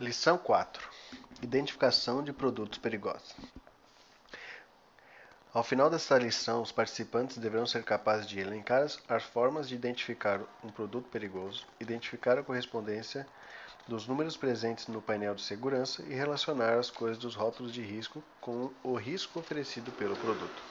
Lição 0.00 0.38
4: 0.38 0.88
Identificação 1.42 2.24
de 2.24 2.32
produtos 2.32 2.78
perigosos. 2.78 3.36
Ao 5.52 5.62
final 5.62 5.90
desta 5.90 6.16
lição, 6.16 6.62
os 6.62 6.72
participantes 6.72 7.36
deverão 7.36 7.66
ser 7.66 7.84
capazes 7.84 8.26
de 8.26 8.40
elencar 8.40 8.86
as 9.06 9.22
formas 9.24 9.68
de 9.68 9.74
identificar 9.74 10.40
um 10.64 10.70
produto 10.70 11.10
perigoso, 11.10 11.66
identificar 11.78 12.38
a 12.38 12.42
correspondência 12.42 13.26
dos 13.86 14.06
números 14.06 14.38
presentes 14.38 14.86
no 14.86 15.02
painel 15.02 15.34
de 15.34 15.42
segurança 15.42 16.02
e 16.08 16.14
relacionar 16.14 16.78
as 16.78 16.90
cores 16.90 17.18
dos 17.18 17.34
rótulos 17.34 17.70
de 17.70 17.82
risco 17.82 18.24
com 18.40 18.70
o 18.82 18.94
risco 18.94 19.38
oferecido 19.38 19.92
pelo 19.92 20.16
produto. 20.16 20.62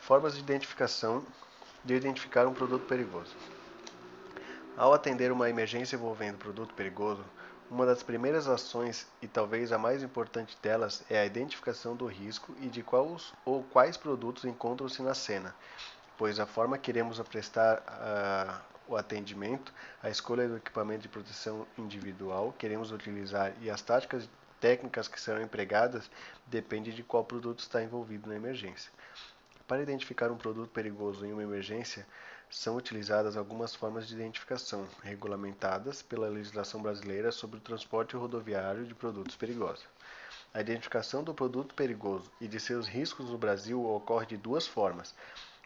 Formas 0.00 0.32
de 0.32 0.40
identificação 0.40 1.22
de 1.84 1.92
identificar 1.92 2.46
um 2.46 2.54
produto 2.54 2.86
perigoso. 2.86 3.36
Ao 4.78 4.94
atender 4.94 5.30
uma 5.30 5.50
emergência 5.50 5.94
envolvendo 5.94 6.38
produto 6.38 6.72
perigoso, 6.72 7.22
uma 7.72 7.86
das 7.86 8.02
primeiras 8.02 8.48
ações, 8.48 9.06
e 9.22 9.26
talvez 9.26 9.72
a 9.72 9.78
mais 9.78 10.02
importante 10.02 10.58
delas, 10.62 11.02
é 11.08 11.18
a 11.18 11.24
identificação 11.24 11.96
do 11.96 12.04
risco 12.06 12.54
e 12.60 12.68
de 12.68 12.82
quais 12.82 13.32
ou 13.46 13.62
quais 13.62 13.96
produtos 13.96 14.44
encontram-se 14.44 15.00
na 15.00 15.14
cena, 15.14 15.54
pois 16.18 16.38
a 16.38 16.44
forma 16.44 16.76
que 16.76 16.90
iremos 16.90 17.18
prestar 17.20 17.78
uh, 17.78 18.92
o 18.92 18.94
atendimento, 18.94 19.72
a 20.02 20.10
escolha 20.10 20.46
do 20.46 20.58
equipamento 20.58 21.00
de 21.00 21.08
proteção 21.08 21.66
individual 21.78 22.54
que 22.58 22.66
iremos 22.66 22.92
utilizar 22.92 23.54
e 23.62 23.70
as 23.70 23.80
táticas 23.80 24.28
técnicas 24.60 25.08
que 25.08 25.18
serão 25.18 25.40
empregadas 25.40 26.10
depende 26.46 26.92
de 26.92 27.02
qual 27.02 27.24
produto 27.24 27.60
está 27.60 27.82
envolvido 27.82 28.28
na 28.28 28.36
emergência. 28.36 28.92
Para 29.66 29.80
identificar 29.80 30.30
um 30.30 30.36
produto 30.36 30.68
perigoso 30.68 31.24
em 31.24 31.32
uma 31.32 31.42
emergência, 31.42 32.06
são 32.52 32.76
utilizadas 32.76 33.34
algumas 33.34 33.74
formas 33.74 34.06
de 34.06 34.14
identificação, 34.14 34.86
regulamentadas 35.02 36.02
pela 36.02 36.28
legislação 36.28 36.82
brasileira 36.82 37.32
sobre 37.32 37.56
o 37.56 37.62
transporte 37.62 38.14
rodoviário 38.14 38.84
de 38.84 38.94
produtos 38.94 39.34
perigosos. 39.34 39.86
A 40.52 40.60
identificação 40.60 41.24
do 41.24 41.32
produto 41.32 41.74
perigoso 41.74 42.30
e 42.38 42.46
de 42.46 42.60
seus 42.60 42.86
riscos 42.86 43.30
no 43.30 43.38
Brasil 43.38 43.82
ocorre 43.82 44.26
de 44.26 44.36
duas 44.36 44.66
formas: 44.66 45.14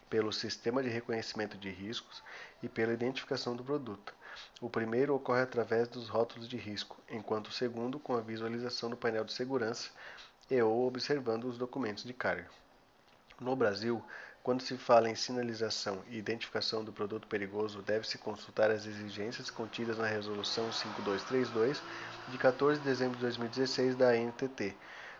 pelo 0.09 0.31
Sistema 0.31 0.81
de 0.81 0.87
Reconhecimento 0.87 1.57
de 1.57 1.69
Riscos 1.69 2.23
e 2.63 2.69
pela 2.69 2.93
identificação 2.93 3.53
do 3.53 3.65
produto. 3.65 4.15
O 4.61 4.69
primeiro 4.69 5.13
ocorre 5.13 5.41
através 5.41 5.89
dos 5.89 6.07
rótulos 6.07 6.47
de 6.47 6.55
risco, 6.55 6.97
enquanto 7.09 7.47
o 7.47 7.51
segundo 7.51 7.99
com 7.99 8.15
a 8.15 8.21
visualização 8.21 8.89
do 8.89 8.95
painel 8.95 9.25
de 9.25 9.33
segurança 9.33 9.89
e 10.49 10.61
ou 10.61 10.87
observando 10.87 11.43
os 11.43 11.57
documentos 11.57 12.05
de 12.05 12.13
carga. 12.13 12.49
No 13.39 13.55
Brasil, 13.55 14.03
quando 14.41 14.63
se 14.63 14.75
fala 14.77 15.09
em 15.09 15.15
sinalização 15.15 16.03
e 16.09 16.17
identificação 16.17 16.83
do 16.83 16.91
produto 16.91 17.27
perigoso, 17.27 17.83
deve-se 17.83 18.17
consultar 18.17 18.71
as 18.71 18.87
exigências 18.87 19.51
contidas 19.51 19.99
na 19.99 20.07
Resolução 20.07 20.71
5232 20.71 21.79
de 22.29 22.37
14 22.39 22.79
de 22.79 22.85
dezembro 22.87 23.15
de 23.15 23.21
2016 23.21 23.95
da 23.95 24.07
ANTT, 24.07 24.75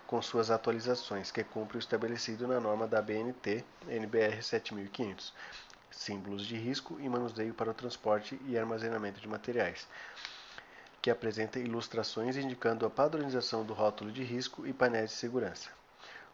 com 0.07 0.19
suas 0.19 0.49
atualizações, 0.49 1.29
que 1.29 1.43
cumpre 1.43 1.77
o 1.77 1.79
estabelecido 1.79 2.47
na 2.47 2.59
norma 2.59 2.87
da 2.87 3.03
BNT 3.03 3.63
NBR 3.87 4.41
7500, 4.41 5.31
símbolos 5.91 6.47
de 6.47 6.57
risco 6.57 6.99
e 6.99 7.07
manuseio 7.07 7.53
para 7.53 7.69
o 7.69 7.73
transporte 7.73 8.39
e 8.47 8.57
armazenamento 8.57 9.21
de 9.21 9.27
materiais, 9.27 9.87
que 11.03 11.11
apresenta 11.11 11.59
ilustrações 11.59 12.35
indicando 12.35 12.83
a 12.83 12.89
padronização 12.89 13.63
do 13.63 13.73
rótulo 13.73 14.11
de 14.11 14.23
risco 14.23 14.65
e 14.65 14.73
painéis 14.73 15.11
de 15.11 15.17
segurança. 15.17 15.76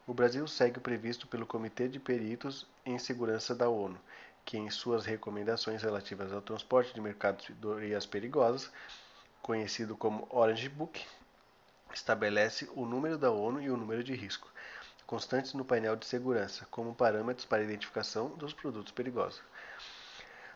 O 0.06 0.14
Brasil 0.14 0.46
segue 0.48 0.80
o 0.80 0.82
previsto 0.82 1.28
pelo 1.28 1.46
Comitê 1.46 1.88
de 1.88 1.98
Peritos 1.98 2.68
em 2.86 3.00
Segurança 3.00 3.56
da 3.56 3.70
ONU, 3.70 3.98
que, 4.44 4.58
em 4.58 4.70
suas 4.70 5.06
recomendações 5.06 5.82
relativas 5.82 6.34
ao 6.34 6.42
transporte 6.42 6.94
de 6.94 7.00
mercadorias 7.00 8.06
perigosas, 8.06 8.70
conhecido 9.42 9.96
como 9.96 10.28
Orange 10.30 10.68
Book, 10.68 11.06
estabelece 11.94 12.70
o 12.76 12.86
número 12.86 13.18
da 13.18 13.32
ONU 13.32 13.62
e 13.62 13.70
o 13.70 13.78
número 13.78 14.04
de 14.04 14.14
risco, 14.14 14.52
constantes 15.08 15.54
no 15.54 15.64
painel 15.64 15.96
de 15.96 16.06
segurança, 16.06 16.68
como 16.70 16.94
parâmetros 16.94 17.46
para 17.46 17.62
a 17.62 17.66
identificação 17.66 18.28
dos 18.36 18.52
produtos 18.52 18.92
perigosos. 18.92 19.42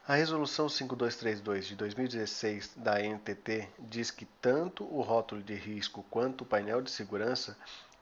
A 0.05 0.15
Resolução 0.15 0.67
5232 0.67 1.67
de 1.67 1.75
2016 1.75 2.73
da 2.75 2.99
NTT 2.99 3.69
diz 3.79 4.11
que 4.11 4.25
tanto 4.41 4.83
o 4.83 5.01
rótulo 5.01 5.41
de 5.41 5.53
risco 5.53 6.05
quanto 6.09 6.41
o 6.41 6.45
painel 6.45 6.81
de 6.81 6.91
segurança 6.91 7.57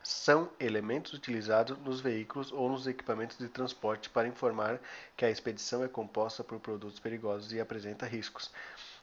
são 0.07 0.51
elementos 0.59 1.13
utilizados 1.13 1.79
nos 1.79 1.99
veículos 1.99 2.51
ou 2.51 2.69
nos 2.69 2.85
equipamentos 2.85 3.39
de 3.39 3.49
transporte 3.49 4.07
para 4.07 4.27
informar 4.27 4.79
que 5.17 5.25
a 5.25 5.31
expedição 5.31 5.83
é 5.83 5.87
composta 5.87 6.43
por 6.43 6.59
produtos 6.59 6.99
perigosos 6.99 7.51
e 7.51 7.59
apresenta 7.59 8.05
riscos. 8.05 8.51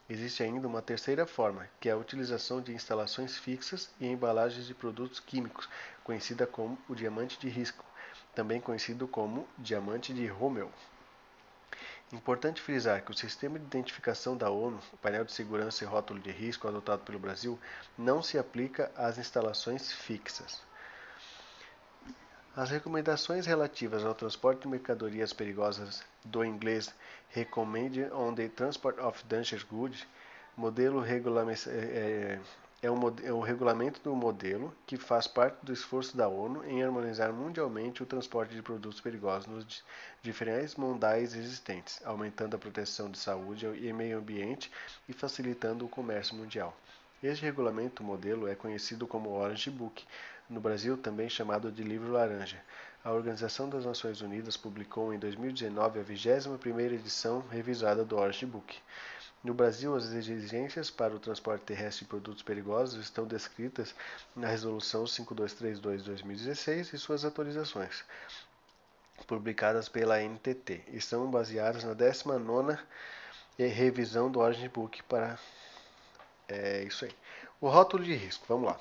Existe 0.09 0.45
ainda 0.45 0.69
uma 0.69 0.81
terceira 0.81 1.27
forma, 1.27 1.69
que 1.81 1.89
é 1.89 1.93
a 1.93 1.97
utilização 1.97 2.61
de 2.61 2.73
instalações 2.73 3.37
fixas 3.37 3.91
e 3.99 4.07
embalagens 4.07 4.65
de 4.65 4.75
produtos 4.75 5.19
químicos, 5.19 5.69
conhecida 6.05 6.47
como 6.47 6.79
o 6.89 6.95
diamante 6.95 7.37
de 7.37 7.49
risco, 7.49 7.85
também 8.33 8.61
conhecido 8.61 9.09
como 9.09 9.49
diamante 9.59 10.15
de 10.15 10.29
Rommel. 10.29 10.71
Importante 12.13 12.63
frisar 12.63 13.03
que 13.03 13.11
o 13.11 13.17
sistema 13.17 13.59
de 13.59 13.65
identificação 13.65 14.37
da 14.37 14.51
ONU, 14.51 14.79
o 14.93 14.97
painel 14.99 15.25
de 15.25 15.33
segurança 15.33 15.83
e 15.83 15.87
rótulo 15.87 16.21
de 16.21 16.31
risco 16.31 16.69
adotado 16.69 17.03
pelo 17.03 17.19
Brasil, 17.19 17.59
não 17.99 18.23
se 18.23 18.39
aplica 18.39 18.93
às 18.95 19.19
instalações 19.19 19.91
fixas. 19.91 20.63
As 22.55 22.69
recomendações 22.69 23.47
relativas 23.47 24.05
ao 24.05 24.15
transporte 24.15 24.63
de 24.63 24.69
mercadorias 24.69 25.33
perigosas 25.33 26.05
do 26.23 26.45
inglês 26.45 26.95
Recommended 27.31 28.13
on 28.13 28.35
the 28.35 28.47
Transport 28.47 28.99
of 28.99 29.25
Dangerous 29.25 29.65
Goods, 29.65 30.07
modelo 30.55 31.03
é, 31.03 31.17
é, 31.17 32.41
é, 32.83 32.91
um, 32.91 33.01
é 33.25 33.33
o 33.33 33.41
regulamento 33.41 34.03
do 34.03 34.15
modelo 34.15 34.71
que 34.87 34.99
faz 34.99 35.27
parte 35.27 35.65
do 35.65 35.73
esforço 35.73 36.15
da 36.15 36.29
ONU 36.29 36.63
em 36.67 36.83
harmonizar 36.83 37.33
mundialmente 37.33 38.03
o 38.03 38.07
transporte 38.07 38.55
de 38.55 38.61
produtos 38.61 39.01
perigosos 39.01 39.47
nos 39.47 39.83
diferentes 40.21 40.77
modais 40.77 41.35
existentes, 41.35 42.05
aumentando 42.05 42.55
a 42.55 42.59
proteção 42.59 43.11
de 43.11 43.17
saúde 43.17 43.65
e 43.65 43.91
meio 43.95 44.19
ambiente 44.19 44.71
e 45.09 45.15
facilitando 45.15 45.87
o 45.87 45.89
comércio 45.89 46.37
mundial. 46.37 46.77
Este 47.23 47.45
regulamento 47.45 48.03
modelo 48.03 48.47
é 48.47 48.55
conhecido 48.55 49.07
como 49.07 49.31
Orange 49.31 49.71
Book, 49.71 50.05
no 50.53 50.61
Brasil 50.61 50.97
também 50.99 51.29
chamado 51.31 51.73
de 51.73 51.83
Livro 51.83 52.13
Laranja. 52.13 52.63
A 53.03 53.11
Organização 53.11 53.69
das 53.69 53.87
Nações 53.87 54.21
Unidas 54.21 54.57
publicou 54.57 55.13
em 55.13 55.19
2019 55.19 55.99
a 55.99 56.05
21ª 56.05 56.93
edição 56.93 57.41
revisada 57.51 58.05
do 58.05 58.17
Orange 58.17 58.45
Book. 58.45 58.79
No 59.43 59.55
Brasil, 59.55 59.97
as 59.97 60.13
exigências 60.13 60.91
para 60.91 61.15
o 61.15 61.19
transporte 61.19 61.65
terrestre 61.65 62.05
de 62.05 62.11
produtos 62.11 62.43
perigosos 62.43 63.03
estão 63.03 63.27
descritas 63.27 63.95
na 64.37 64.47
Resolução 64.47 65.05
5232-2016 65.05 66.93
e 66.93 66.99
suas 66.99 67.25
atualizações, 67.25 68.05
publicadas 69.27 69.89
pela 69.89 70.21
NTT, 70.21 70.83
e 70.93 71.01
são 71.01 71.29
baseadas 71.31 71.83
na 71.83 71.95
19ª 71.95 72.79
revisão 73.59 74.31
do 74.31 74.39
Orange 74.39 74.69
Book 74.69 75.03
para 75.05 75.39
é 76.49 76.85
isso 76.85 77.05
aí. 77.05 77.13
O 77.61 77.69
rótulo 77.69 78.05
de 78.05 78.15
risco, 78.15 78.45
vamos 78.49 78.67
lá. 78.67 78.79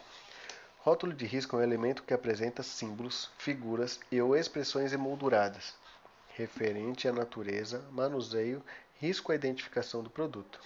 Rótulo 0.84 1.14
de 1.14 1.28
risco 1.28 1.56
é 1.56 1.59
um 1.59 1.64
elemento 1.64 2.02
que 2.02 2.12
apresenta 2.12 2.64
símbolos, 2.64 3.30
figuras 3.38 4.00
e 4.12 4.19
ou 4.19 4.36
expressões 4.36 4.92
emolduradas, 4.92 5.75
referente 6.36 7.08
à 7.08 7.14
natureza, 7.14 7.86
manuseio, 7.92 8.64
risco 9.00 9.31
à 9.31 9.36
identificação 9.36 10.02
do 10.02 10.09
produto. 10.09 10.59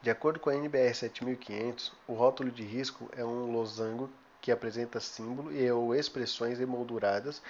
De 0.00 0.10
acordo 0.10 0.38
com 0.38 0.48
a 0.48 0.54
NBR 0.54 0.94
7500, 0.94 1.92
o 2.06 2.12
rótulo 2.12 2.52
de 2.52 2.62
risco 2.62 3.10
é 3.16 3.24
um 3.24 3.50
losango 3.50 4.08
que 4.40 4.52
apresenta 4.52 5.00
símbolo 5.00 5.50
e 5.50 5.68
ou 5.72 5.92
expressões 5.92 6.60
emolduradas 6.60 7.42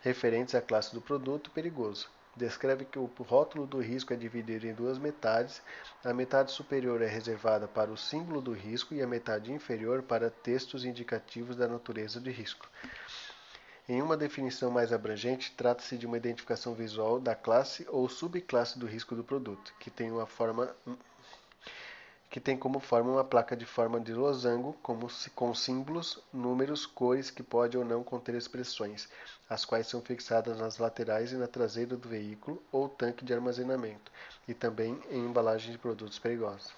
referentes 0.00 0.54
à 0.54 0.62
classe 0.62 0.94
do 0.94 1.02
produto 1.02 1.50
perigoso, 1.50 2.08
descreve 2.36 2.84
que 2.84 2.98
o 2.98 3.10
rótulo 3.20 3.66
do 3.66 3.80
risco 3.80 4.12
é 4.12 4.16
dividido 4.16 4.66
em 4.66 4.74
duas 4.74 4.98
metades. 4.98 5.62
A 6.04 6.12
metade 6.12 6.52
superior 6.52 7.00
é 7.00 7.06
reservada 7.06 7.66
para 7.66 7.90
o 7.90 7.96
símbolo 7.96 8.40
do 8.40 8.52
risco 8.52 8.94
e 8.94 9.02
a 9.02 9.06
metade 9.06 9.52
inferior 9.52 10.02
para 10.02 10.30
textos 10.30 10.84
indicativos 10.84 11.56
da 11.56 11.66
natureza 11.66 12.20
do 12.20 12.30
risco. 12.30 12.68
Em 13.88 14.02
uma 14.02 14.16
definição 14.16 14.70
mais 14.70 14.92
abrangente, 14.92 15.54
trata-se 15.56 15.96
de 15.96 16.06
uma 16.06 16.16
identificação 16.16 16.74
visual 16.74 17.20
da 17.20 17.34
classe 17.34 17.86
ou 17.88 18.08
subclasse 18.08 18.78
do 18.78 18.86
risco 18.86 19.14
do 19.14 19.22
produto, 19.22 19.72
que 19.78 19.90
tem 19.90 20.10
uma 20.10 20.26
forma 20.26 20.74
que 22.36 22.40
tem 22.40 22.54
como 22.54 22.80
forma 22.80 23.12
uma 23.12 23.24
placa 23.24 23.56
de 23.56 23.64
forma 23.64 23.98
de 23.98 24.12
losango, 24.12 24.74
como, 24.82 25.08
com 25.34 25.54
símbolos, 25.54 26.22
números, 26.30 26.84
cores 26.84 27.30
que 27.30 27.42
pode 27.42 27.78
ou 27.78 27.82
não 27.82 28.04
conter 28.04 28.34
expressões, 28.34 29.08
as 29.48 29.64
quais 29.64 29.86
são 29.86 30.02
fixadas 30.02 30.58
nas 30.58 30.76
laterais 30.76 31.32
e 31.32 31.36
na 31.36 31.46
traseira 31.46 31.96
do 31.96 32.06
veículo 32.06 32.62
ou 32.70 32.90
tanque 32.90 33.24
de 33.24 33.32
armazenamento, 33.32 34.12
e 34.46 34.52
também 34.52 35.02
em 35.08 35.24
embalagens 35.24 35.72
de 35.72 35.78
produtos 35.78 36.18
perigosos. 36.18 36.74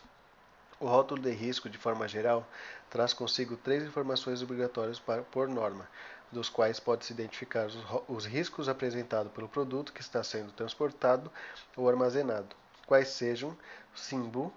O 0.78 0.86
rótulo 0.86 1.20
de 1.20 1.32
risco, 1.32 1.68
de 1.68 1.76
forma 1.76 2.06
geral, 2.06 2.46
traz 2.88 3.12
consigo 3.12 3.56
três 3.56 3.82
informações 3.82 4.40
obrigatórias 4.40 5.02
por 5.32 5.48
norma, 5.48 5.88
dos 6.30 6.48
quais 6.48 6.78
pode-se 6.78 7.12
identificar 7.12 7.66
os, 7.66 7.76
os 8.06 8.24
riscos 8.24 8.68
apresentados 8.68 9.32
pelo 9.32 9.48
produto 9.48 9.92
que 9.92 10.02
está 10.02 10.22
sendo 10.22 10.52
transportado 10.52 11.32
ou 11.76 11.88
armazenado, 11.88 12.54
quais 12.86 13.08
sejam 13.08 13.58
símbolo, 13.92 14.52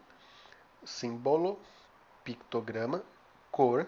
símbolo, 0.83 1.60
pictograma, 2.24 3.04
cor 3.51 3.88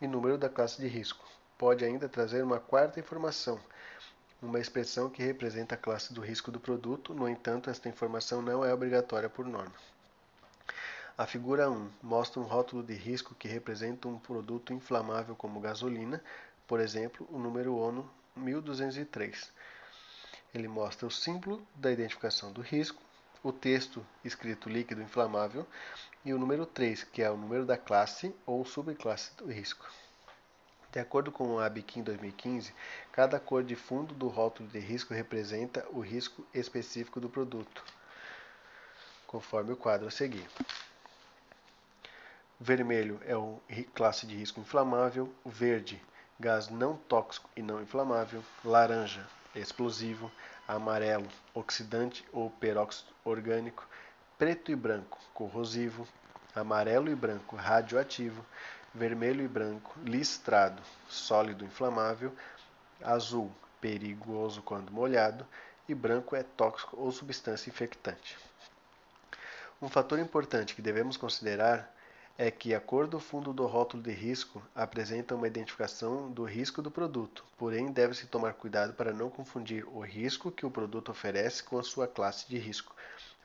e 0.00 0.06
número 0.06 0.36
da 0.38 0.48
classe 0.48 0.80
de 0.80 0.88
risco. 0.88 1.24
Pode 1.56 1.84
ainda 1.84 2.08
trazer 2.08 2.42
uma 2.42 2.58
quarta 2.58 2.98
informação, 2.98 3.60
uma 4.42 4.58
expressão 4.58 5.08
que 5.08 5.22
representa 5.22 5.76
a 5.76 5.78
classe 5.78 6.12
do 6.12 6.20
risco 6.20 6.50
do 6.50 6.58
produto, 6.58 7.14
no 7.14 7.28
entanto, 7.28 7.70
esta 7.70 7.88
informação 7.88 8.42
não 8.42 8.64
é 8.64 8.74
obrigatória 8.74 9.28
por 9.28 9.46
norma. 9.46 9.74
A 11.16 11.26
figura 11.26 11.70
1 11.70 11.90
mostra 12.02 12.40
um 12.40 12.44
rótulo 12.44 12.82
de 12.82 12.94
risco 12.94 13.34
que 13.36 13.46
representa 13.46 14.08
um 14.08 14.18
produto 14.18 14.72
inflamável 14.72 15.36
como 15.36 15.60
gasolina, 15.60 16.20
por 16.66 16.80
exemplo, 16.80 17.28
o 17.30 17.38
número 17.38 17.76
ONU 17.76 18.10
1203. 18.34 19.52
Ele 20.52 20.66
mostra 20.66 21.06
o 21.06 21.10
símbolo 21.10 21.64
da 21.76 21.92
identificação 21.92 22.50
do 22.50 22.62
risco, 22.62 23.00
o 23.42 23.52
texto 23.52 24.06
escrito 24.24 24.68
líquido 24.68 25.02
inflamável 25.02 25.66
e 26.24 26.32
o 26.32 26.38
número 26.38 26.64
3, 26.64 27.04
que 27.04 27.22
é 27.22 27.30
o 27.30 27.36
número 27.36 27.64
da 27.66 27.76
classe 27.76 28.34
ou 28.46 28.64
subclasse 28.64 29.34
do 29.36 29.50
risco. 29.50 29.86
De 30.92 31.00
acordo 31.00 31.32
com 31.32 31.54
o 31.54 31.58
ABIQUIM 31.58 32.02
2015, 32.02 32.74
cada 33.10 33.40
cor 33.40 33.64
de 33.64 33.74
fundo 33.74 34.14
do 34.14 34.28
rótulo 34.28 34.68
de 34.68 34.78
risco 34.78 35.14
representa 35.14 35.86
o 35.90 36.00
risco 36.00 36.46
específico 36.52 37.18
do 37.18 37.30
produto, 37.30 37.82
conforme 39.26 39.72
o 39.72 39.76
quadro 39.76 40.06
a 40.06 40.10
seguir. 40.10 40.46
Vermelho 42.60 43.20
é 43.24 43.34
o 43.34 43.58
classe 43.94 44.26
de 44.26 44.36
risco 44.36 44.60
inflamável, 44.60 45.32
verde, 45.44 46.00
gás 46.38 46.68
não 46.68 46.96
tóxico 46.96 47.48
e 47.56 47.62
não 47.62 47.82
inflamável, 47.82 48.44
laranja, 48.62 49.26
explosivo, 49.54 50.30
amarelo, 50.74 51.28
oxidante 51.52 52.24
ou 52.32 52.50
peróxido 52.50 53.12
orgânico, 53.24 53.86
preto 54.38 54.72
e 54.72 54.76
branco, 54.76 55.18
corrosivo, 55.34 56.08
amarelo 56.54 57.10
e 57.10 57.14
branco, 57.14 57.56
radioativo, 57.56 58.44
vermelho 58.94 59.44
e 59.44 59.48
branco, 59.48 59.94
listrado, 60.02 60.82
sólido 61.08 61.64
inflamável, 61.64 62.32
azul, 63.02 63.52
perigoso 63.80 64.62
quando 64.62 64.92
molhado, 64.92 65.46
e 65.88 65.94
branco 65.94 66.34
é 66.34 66.42
tóxico 66.42 66.96
ou 66.96 67.12
substância 67.12 67.68
infectante. 67.68 68.38
Um 69.80 69.88
fator 69.88 70.18
importante 70.18 70.74
que 70.74 70.82
devemos 70.82 71.16
considerar 71.16 71.92
é 72.38 72.50
que 72.50 72.74
a 72.74 72.80
cor 72.80 73.06
do 73.06 73.20
fundo 73.20 73.52
do 73.52 73.66
rótulo 73.66 74.02
de 74.02 74.12
risco 74.12 74.62
apresenta 74.74 75.34
uma 75.34 75.46
identificação 75.46 76.30
do 76.30 76.44
risco 76.44 76.80
do 76.82 76.90
produto, 76.90 77.44
porém 77.56 77.92
deve-se 77.92 78.26
tomar 78.26 78.54
cuidado 78.54 78.94
para 78.94 79.12
não 79.12 79.30
confundir 79.30 79.86
o 79.88 80.00
risco 80.00 80.50
que 80.50 80.66
o 80.66 80.70
produto 80.70 81.10
oferece 81.10 81.62
com 81.62 81.78
a 81.78 81.82
sua 81.82 82.08
classe 82.08 82.48
de 82.48 82.58
risco. 82.58 82.94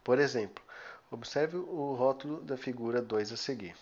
Por 0.03 0.19
exemplo, 0.19 0.63
observe 1.11 1.57
o 1.57 1.93
rótulo 1.93 2.41
da 2.41 2.57
figura 2.57 3.01
2 3.01 3.33
a 3.33 3.37
seguir 3.37 3.75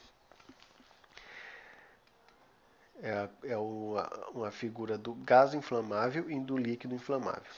é, 3.05 3.29
é 3.43 3.57
uma, 3.57 4.09
uma 4.33 4.51
figura 4.51 4.97
do 4.97 5.13
gás 5.13 5.53
inflamável 5.53 6.29
e 6.29 6.39
do 6.39 6.57
líquido 6.57 6.95
inflamável. 6.95 7.51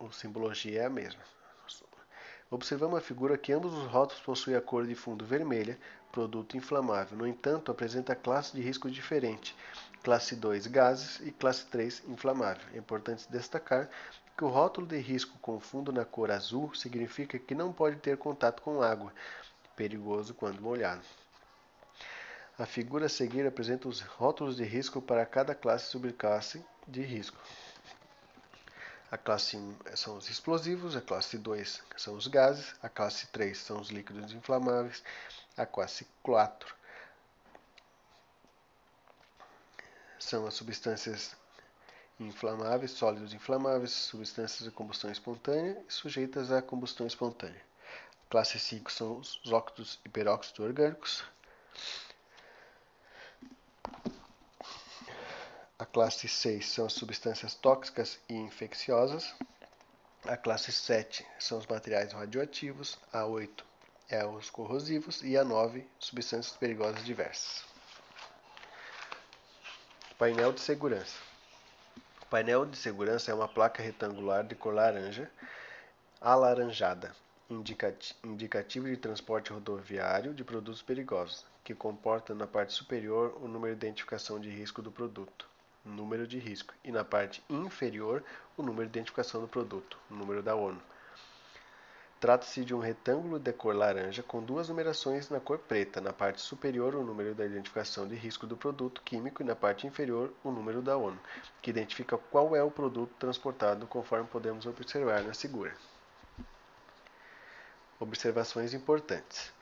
A 0.00 0.12
simbologia 0.12 0.82
é 0.82 0.84
a 0.86 0.90
mesma. 0.90 1.22
Observamos 2.52 2.98
a 2.98 3.00
figura 3.00 3.38
que 3.38 3.50
ambos 3.50 3.72
os 3.72 3.86
rótulos 3.86 4.22
possuem 4.22 4.54
a 4.54 4.60
cor 4.60 4.86
de 4.86 4.94
fundo 4.94 5.24
vermelha, 5.24 5.78
produto 6.12 6.54
inflamável. 6.54 7.16
No 7.16 7.26
entanto, 7.26 7.72
apresenta 7.72 8.14
classe 8.14 8.54
de 8.54 8.60
risco 8.60 8.90
diferente, 8.90 9.56
classe 10.02 10.36
2 10.36 10.66
gases 10.66 11.18
e 11.26 11.32
classe 11.32 11.64
3 11.64 12.02
inflamável. 12.08 12.62
É 12.74 12.76
importante 12.76 13.26
destacar 13.32 13.88
que 14.36 14.44
o 14.44 14.48
rótulo 14.48 14.86
de 14.86 14.98
risco 14.98 15.38
com 15.40 15.58
fundo 15.58 15.90
na 15.90 16.04
cor 16.04 16.30
azul 16.30 16.74
significa 16.74 17.38
que 17.38 17.54
não 17.54 17.72
pode 17.72 17.96
ter 17.96 18.18
contato 18.18 18.60
com 18.60 18.82
água, 18.82 19.14
perigoso 19.74 20.34
quando 20.34 20.60
molhado. 20.60 21.00
A 22.58 22.66
figura 22.66 23.06
a 23.06 23.08
seguir 23.08 23.46
apresenta 23.46 23.88
os 23.88 24.02
rótulos 24.02 24.58
de 24.58 24.64
risco 24.64 25.00
para 25.00 25.24
cada 25.24 25.54
classe 25.54 25.86
e 25.86 25.90
subclasse 25.92 26.62
de 26.86 27.00
risco. 27.00 27.38
A 29.12 29.18
classe 29.18 29.58
1 29.58 29.76
são 29.94 30.16
os 30.16 30.30
explosivos, 30.30 30.96
a 30.96 31.02
classe 31.02 31.36
2 31.36 31.82
são 31.98 32.14
os 32.14 32.26
gases, 32.26 32.74
a 32.82 32.88
classe 32.88 33.26
3 33.26 33.58
são 33.58 33.78
os 33.78 33.90
líquidos 33.90 34.32
inflamáveis, 34.32 35.04
a 35.54 35.66
classe 35.66 36.06
4 36.22 36.74
são 40.18 40.46
as 40.46 40.54
substâncias 40.54 41.36
inflamáveis, 42.18 42.92
sólidos 42.92 43.34
inflamáveis, 43.34 43.90
substâncias 43.90 44.66
de 44.66 44.74
combustão 44.74 45.12
espontânea 45.12 45.84
e 45.86 45.92
sujeitas 45.92 46.50
à 46.50 46.62
combustão 46.62 47.06
espontânea. 47.06 47.60
Classe 48.30 48.58
5 48.58 48.90
são 48.90 49.18
os 49.18 49.52
óxidos 49.52 50.00
e 50.06 50.08
peróxidos 50.08 50.60
orgânicos. 50.60 51.22
A 55.78 55.86
classe 55.86 56.28
6 56.28 56.68
são 56.68 56.86
as 56.86 56.92
substâncias 56.92 57.54
tóxicas 57.54 58.20
e 58.28 58.34
infecciosas. 58.34 59.34
A 60.24 60.36
classe 60.36 60.70
7 60.70 61.26
são 61.40 61.58
os 61.58 61.66
materiais 61.66 62.12
radioativos. 62.12 62.98
A 63.12 63.24
8 63.26 63.64
é 64.08 64.24
os 64.24 64.48
corrosivos. 64.48 65.22
E 65.22 65.36
a 65.36 65.42
9, 65.42 65.84
substâncias 65.98 66.56
perigosas 66.56 67.04
diversas. 67.04 67.64
Painel 70.16 70.52
de 70.52 70.60
segurança. 70.60 71.18
O 72.22 72.26
painel 72.26 72.64
de 72.64 72.76
segurança 72.76 73.32
é 73.32 73.34
uma 73.34 73.48
placa 73.48 73.82
retangular 73.82 74.46
de 74.46 74.54
cor 74.54 74.74
laranja, 74.74 75.28
alaranjada, 76.20 77.12
indicativo 77.50 78.86
de 78.86 78.96
transporte 78.96 79.52
rodoviário 79.52 80.32
de 80.32 80.44
produtos 80.44 80.80
perigosos, 80.80 81.44
que 81.64 81.74
comporta 81.74 82.34
na 82.34 82.46
parte 82.46 82.72
superior 82.72 83.36
o 83.42 83.48
número 83.48 83.74
de 83.74 83.84
identificação 83.84 84.38
de 84.38 84.48
risco 84.48 84.80
do 84.80 84.92
produto 84.92 85.51
número 85.84 86.26
de 86.26 86.38
risco, 86.38 86.74
e 86.84 86.92
na 86.92 87.04
parte 87.04 87.42
inferior 87.48 88.22
o 88.56 88.62
número 88.62 88.88
de 88.88 88.98
identificação 88.98 89.40
do 89.40 89.48
produto, 89.48 89.98
número 90.08 90.42
da 90.42 90.54
ONU. 90.54 90.80
Trata-se 92.22 92.64
de 92.64 92.72
um 92.72 92.78
retângulo 92.78 93.36
de 93.36 93.52
cor 93.52 93.74
laranja 93.74 94.22
com 94.22 94.40
duas 94.40 94.68
numerações 94.68 95.28
na 95.28 95.40
cor 95.40 95.58
preta, 95.58 96.00
na 96.00 96.12
parte 96.12 96.40
superior 96.40 96.94
o 96.94 97.02
número 97.02 97.34
da 97.34 97.44
identificação 97.44 98.06
de 98.06 98.14
risco 98.14 98.46
do 98.46 98.56
produto 98.56 99.02
químico 99.02 99.42
e 99.42 99.44
na 99.44 99.56
parte 99.56 99.88
inferior 99.88 100.32
o 100.44 100.52
número 100.52 100.80
da 100.80 100.96
ONU, 100.96 101.18
que 101.60 101.70
identifica 101.70 102.16
qual 102.16 102.54
é 102.54 102.62
o 102.62 102.70
produto 102.70 103.12
transportado, 103.18 103.88
conforme 103.88 104.28
podemos 104.28 104.66
observar 104.66 105.24
na 105.24 105.34
figura. 105.34 105.74
Observações 107.98 108.72
importantes. 108.72 109.52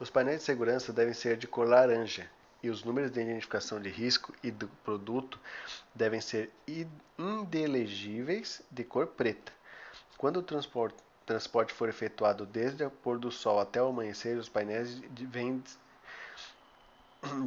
Os 0.00 0.10
painéis 0.10 0.40
de 0.40 0.44
segurança 0.46 0.92
devem 0.92 1.14
ser 1.14 1.36
de 1.36 1.46
cor 1.46 1.68
laranja, 1.68 2.28
e 2.62 2.70
os 2.70 2.82
números 2.82 3.10
de 3.10 3.20
identificação 3.20 3.80
de 3.80 3.88
risco 3.88 4.34
e 4.42 4.50
do 4.50 4.68
produto 4.84 5.38
devem 5.94 6.20
ser 6.20 6.50
indelegíveis 7.18 8.62
de 8.70 8.84
cor 8.84 9.06
preta. 9.06 9.52
Quando 10.16 10.38
o 10.38 10.42
transporte, 10.42 10.96
transporte 11.24 11.72
for 11.72 11.88
efetuado 11.88 12.44
desde 12.44 12.84
o 12.84 12.90
pôr 12.90 13.18
do 13.18 13.30
sol 13.30 13.60
até 13.60 13.80
o 13.82 13.88
amanhecer, 13.88 14.36
os 14.36 14.48
painéis 14.48 15.00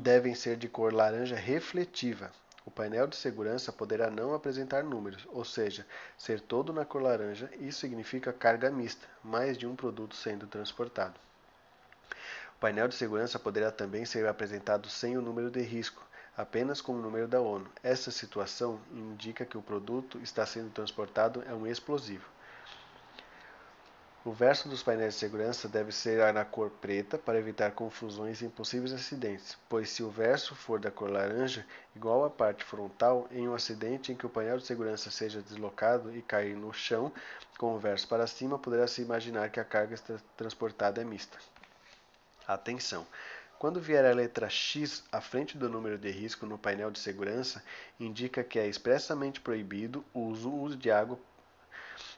devem 0.01 0.36
ser 0.36 0.56
de 0.56 0.70
cor 0.70 0.94
laranja 0.94 1.36
refletiva. 1.36 2.32
O 2.63 2.70
painel 2.70 3.08
de 3.08 3.15
segurança 3.15 3.74
poderá 3.74 4.12
não 4.12 4.36
apresentar 4.36 4.84
números, 4.84 5.27
ou 5.32 5.44
seja, 5.44 5.86
ser 6.15 6.39
todo 6.39 6.72
na 6.72 6.86
cor 6.86 7.01
laranja. 7.01 7.50
Isso 7.60 7.80
significa 7.80 8.32
carga 8.32 8.70
mista, 8.70 9.08
mais 9.24 9.58
de 9.58 9.65
um 9.65 9.75
produto 9.75 10.15
sendo 10.15 10.46
transportado 10.46 11.20
painel 12.62 12.88
de 12.88 12.94
segurança 12.94 13.39
poderá 13.39 13.72
também 13.72 14.06
ser 14.06 14.27
apresentado 14.27 14.88
sem 14.88 15.18
o 15.18 15.22
número 15.22 15.50
de 15.50 15.62
risco, 15.63 16.06
apenas 16.38 16.80
com 16.80 16.91
o 16.91 17.01
número 17.01 17.27
da 17.27 17.41
ONU. 17.41 17.68
Essa 17.82 18.12
situação 18.12 18.80
indica 18.94 19.44
que 19.44 19.58
o 19.58 19.63
produto 19.63 20.20
está 20.20 20.46
sendo 20.46 20.70
transportado 20.70 21.44
é 21.48 21.56
um 21.56 21.65
explosivo. 21.65 22.30
O 24.24 24.32
verso 24.32 24.70
dos 24.70 24.84
painéis 24.84 25.15
de 25.15 25.20
segurança 25.20 25.68
deve 25.68 25.91
ser 25.91 26.32
na 26.32 26.46
cor 26.46 26.70
preta 26.70 27.18
para 27.18 27.39
evitar 27.39 27.72
confusões 27.72 28.44
e 28.44 28.48
possíveis 28.48 28.94
acidentes, 28.94 29.58
pois 29.68 29.89
se 29.89 30.03
o 30.03 30.12
verso 30.12 30.53
for 30.53 30.80
da 30.80 30.91
cor 30.91 31.10
laranja, 31.10 31.65
igual 31.96 32.24
à 32.24 32.30
parte 32.30 32.63
frontal, 32.63 33.27
em 33.32 33.50
um 33.50 33.56
acidente 33.56 34.12
em 34.12 34.15
que 34.15 34.27
o 34.27 34.30
painel 34.30 34.60
de 34.60 34.68
segurança 34.68 35.10
seja 35.10 35.41
deslocado 35.41 36.15
e 36.15 36.22
cair 36.22 36.56
no 36.56 36.72
chão 36.72 37.12
com 37.58 37.74
o 37.74 37.80
verso 37.80 38.08
para 38.08 38.27
cima, 38.27 38.60
poderá 38.60 38.88
se 38.88 39.01
imaginar 39.01 39.50
que 39.50 39.60
a 39.60 39.65
carga 39.65 39.96
transportada 40.38 41.01
é 41.01 41.03
mista. 41.03 41.39
Atenção! 42.53 43.08
Quando 43.58 43.79
vier 43.79 44.03
a 44.03 44.13
letra 44.13 44.50
X 44.50 45.05
à 45.10 45.22
frente 45.22 45.58
do 45.58 45.70
número 45.70 45.98
de 45.98 46.12
risco 46.12 46.46
no 46.46 46.58
painel 46.58 46.91
de 46.91 47.00
segurança, 47.00 47.63
indica 47.98 48.43
que 48.43 48.60
é 48.60 48.67
expressamente 48.67 49.39
proibido 49.39 50.03
o 50.13 50.20
uso 50.20 50.75
de 50.75 50.91
água 50.91 51.17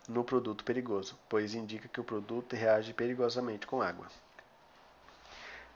no 0.10 0.24
produto 0.24 0.64
perigoso, 0.64 1.16
pois 1.30 1.54
indica 1.54 1.88
que 1.88 2.00
o 2.00 2.04
produto 2.04 2.56
reage 2.56 2.94
perigosamente 2.94 3.68
com 3.68 3.80
água. 3.80 4.08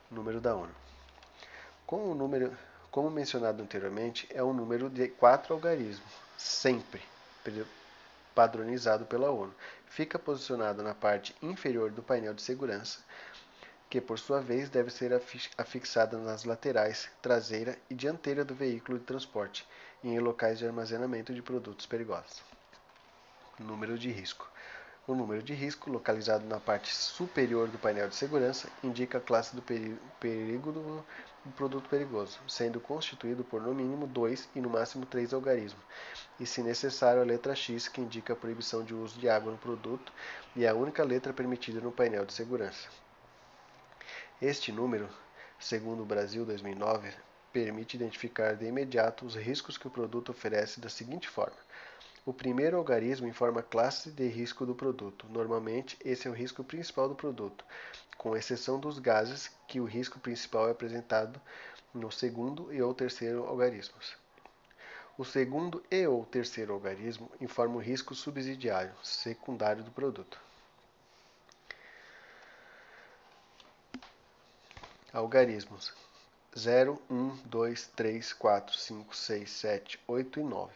Número 0.09 0.41
da 0.41 0.55
ONU. 0.55 0.73
Como, 1.85 2.15
número, 2.15 2.57
como 2.89 3.11
mencionado 3.11 3.61
anteriormente, 3.61 4.27
é 4.33 4.41
um 4.41 4.53
número 4.53 4.89
de 4.89 5.07
quatro 5.07 5.53
algarismos, 5.53 6.11
sempre 6.35 7.03
padronizado 8.33 9.05
pela 9.05 9.29
ONU. 9.29 9.53
Fica 9.85 10.17
posicionado 10.17 10.81
na 10.81 10.95
parte 10.95 11.35
inferior 11.43 11.91
do 11.91 12.01
painel 12.01 12.33
de 12.33 12.41
segurança 12.41 13.05
que 13.89 14.01
por 14.01 14.19
sua 14.19 14.41
vez 14.41 14.69
deve 14.69 14.89
ser 14.89 15.11
afixada 15.57 16.17
nas 16.17 16.43
laterais, 16.43 17.09
traseira 17.21 17.77
e 17.89 17.95
dianteira 17.95 18.43
do 18.43 18.53
veículo 18.53 18.99
de 18.99 19.05
transporte 19.05 19.67
e 20.03 20.09
em 20.09 20.19
locais 20.19 20.59
de 20.59 20.65
armazenamento 20.65 21.33
de 21.33 21.41
produtos 21.41 21.85
perigosos. 21.85 22.41
Número 23.57 23.97
de 23.97 24.11
risco. 24.11 24.49
O 25.07 25.15
número 25.15 25.41
de 25.41 25.53
risco, 25.53 25.89
localizado 25.89 26.45
na 26.45 26.59
parte 26.59 26.93
superior 26.93 27.69
do 27.69 27.77
painel 27.77 28.09
de 28.09 28.15
segurança, 28.15 28.67
indica 28.83 29.19
a 29.19 29.21
classe 29.21 29.55
do 29.55 29.63
perigo 30.19 30.73
do 30.73 31.05
produto 31.55 31.87
perigoso, 31.87 32.37
sendo 32.45 32.81
constituído 32.81 33.41
por 33.41 33.61
no 33.61 33.73
mínimo 33.73 34.05
dois 34.05 34.49
e 34.53 34.59
no 34.59 34.69
máximo 34.69 35.05
três 35.05 35.33
algarismos, 35.33 35.81
e 36.37 36.45
se 36.45 36.61
necessário 36.61 37.21
a 37.21 37.25
letra 37.25 37.55
X, 37.55 37.87
que 37.87 38.01
indica 38.01 38.33
a 38.33 38.35
proibição 38.35 38.83
de 38.83 38.93
uso 38.93 39.17
de 39.17 39.29
água 39.29 39.49
no 39.49 39.57
produto, 39.57 40.11
e 40.53 40.65
é 40.65 40.67
a 40.67 40.75
única 40.75 41.05
letra 41.05 41.31
permitida 41.31 41.79
no 41.79 41.89
painel 41.89 42.25
de 42.25 42.33
segurança. 42.33 42.89
Este 44.39 44.71
número, 44.71 45.09
segundo 45.57 46.03
o 46.03 46.05
Brasil 46.05 46.45
2009, 46.45 47.11
permite 47.51 47.97
identificar 47.97 48.55
de 48.55 48.67
imediato 48.67 49.25
os 49.25 49.33
riscos 49.33 49.79
que 49.79 49.87
o 49.87 49.89
produto 49.89 50.29
oferece 50.29 50.79
da 50.79 50.89
seguinte 50.89 51.27
forma: 51.27 51.57
o 52.23 52.31
primeiro 52.31 52.77
algarismo 52.77 53.27
informa 53.27 53.61
a 53.61 53.63
classe 53.63 54.11
de 54.11 54.27
risco 54.27 54.63
do 54.63 54.75
produto. 54.75 55.25
Normalmente, 55.27 55.97
esse 56.05 56.27
é 56.27 56.29
o 56.29 56.35
risco 56.35 56.63
principal 56.63 57.09
do 57.09 57.15
produto, 57.15 57.65
com 58.15 58.37
exceção 58.37 58.79
dos 58.79 58.99
gases, 58.99 59.49
que 59.67 59.79
o 59.79 59.85
risco 59.85 60.19
principal 60.19 60.67
é 60.67 60.71
apresentado 60.71 61.41
no 61.91 62.11
segundo 62.11 62.71
e 62.71 62.79
ou 62.79 62.93
terceiro 62.93 63.43
algarismos. 63.43 64.15
O 65.17 65.25
segundo 65.25 65.83
e 65.89 66.05
ou 66.05 66.23
terceiro 66.23 66.73
algarismo 66.73 67.31
informa 67.41 67.77
o 67.77 67.81
risco 67.81 68.13
subsidiário, 68.13 68.93
secundário 69.01 69.83
do 69.83 69.89
produto. 69.89 70.46
Algarismos 75.13 75.93
0, 76.57 77.01
1, 77.09 77.37
2, 77.45 77.87
3, 77.95 78.33
4, 78.33 78.77
5, 78.77 79.15
6, 79.15 79.49
7, 79.49 79.99
8 80.05 80.39
e 80.41 80.43
9. 80.43 80.73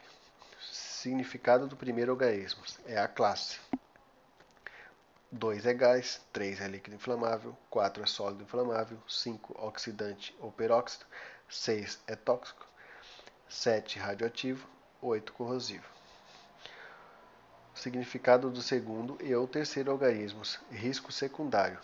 Significado 0.71 1.67
do 1.67 1.75
primeiro 1.75 2.11
algarismo 2.11 2.63
é 2.85 2.97
a 2.97 3.09
classe. 3.09 3.59
2 5.29 5.65
é 5.65 5.73
gás, 5.73 6.21
3 6.31 6.61
é 6.61 6.67
líquido 6.69 6.95
inflamável, 6.95 7.57
4 7.69 8.03
é 8.03 8.05
sólido 8.05 8.43
inflamável, 8.43 8.97
5 9.05 9.53
oxidante 9.65 10.33
ou 10.39 10.49
peróxido, 10.49 11.05
6 11.49 11.99
é 12.07 12.15
tóxico, 12.15 12.65
7 13.49 13.99
radioativo, 13.99 14.65
8 15.01 15.33
corrosivo. 15.33 15.89
Significado 17.75 18.49
do 18.49 18.61
segundo 18.61 19.17
e 19.21 19.35
ou 19.35 19.45
terceiro 19.45 19.91
algarismos, 19.91 20.57
risco 20.71 21.11
secundário. 21.11 21.79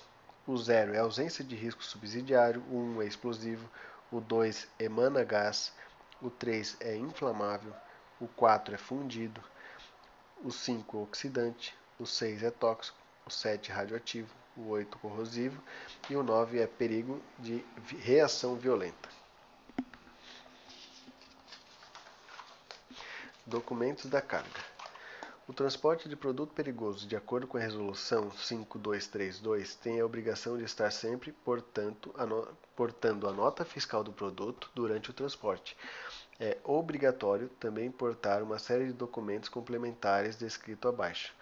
O 0.47 0.55
0 0.55 0.95
é 0.95 0.99
ausência 0.99 1.43
de 1.43 1.57
risco 1.57 1.83
subsidiário, 1.83 2.63
o 2.71 2.77
1 2.77 2.95
um 2.95 3.01
é 3.01 3.05
explosivo, 3.05 3.69
o 4.09 4.21
2 4.21 4.65
emana 4.79 5.21
gás, 5.21 5.73
o 6.21 6.29
3 6.29 6.77
é 6.79 6.95
inflamável, 6.95 7.73
o 8.17 8.29
4 8.29 8.73
é 8.73 8.77
fundido, 8.77 9.43
o 10.41 10.49
5 10.49 10.97
é 10.97 11.01
oxidante, 11.01 11.75
o 11.99 12.05
6 12.05 12.43
é 12.43 12.49
tóxico, 12.49 12.97
o 13.25 13.29
7 13.29 13.71
é 13.71 13.73
radioativo, 13.73 14.33
o 14.55 14.69
8 14.69 14.97
corrosivo 14.99 15.61
e 16.09 16.15
o 16.15 16.23
9 16.23 16.61
é 16.61 16.65
perigo 16.65 17.21
de 17.37 17.61
reação 17.99 18.55
violenta. 18.55 19.09
Documentos 23.45 24.05
da 24.05 24.21
carga. 24.21 24.76
O 25.49 25.53
transporte 25.53 26.09
de 26.09 26.15
produto 26.17 26.53
perigoso, 26.53 27.07
de 27.07 27.15
acordo 27.15 27.47
com 27.47 27.55
a 27.57 27.61
Resolução 27.61 28.29
5232, 28.31 29.75
tem 29.75 29.97
a 29.97 30.05
obrigação 30.05 30.57
de 30.57 30.65
estar 30.65 30.91
sempre 30.91 31.31
portanto, 31.31 32.13
portando 32.75 33.29
a 33.29 33.31
nota 33.31 33.63
fiscal 33.63 34.03
do 34.03 34.11
produto 34.11 34.69
durante 34.75 35.09
o 35.09 35.13
transporte, 35.13 35.77
é 36.37 36.57
obrigatório 36.65 37.47
também 37.61 37.85
importar 37.85 38.43
uma 38.43 38.59
série 38.59 38.87
de 38.87 38.93
documentos 38.93 39.47
complementares 39.47 40.35
descrito 40.35 40.89
abaixo. 40.89 41.33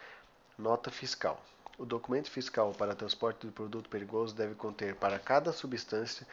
Nota 0.55 0.91
fiscal. 0.91 1.43
O 1.75 1.83
documento 1.83 2.29
fiscal 2.29 2.73
para 2.73 2.93
transporte 2.93 3.47
de 3.47 3.51
produto 3.51 3.89
perigoso 3.89 4.35
deve 4.35 4.53
conter 4.53 4.93
para 4.93 5.17
cada 5.17 5.51
substância, 5.51 6.27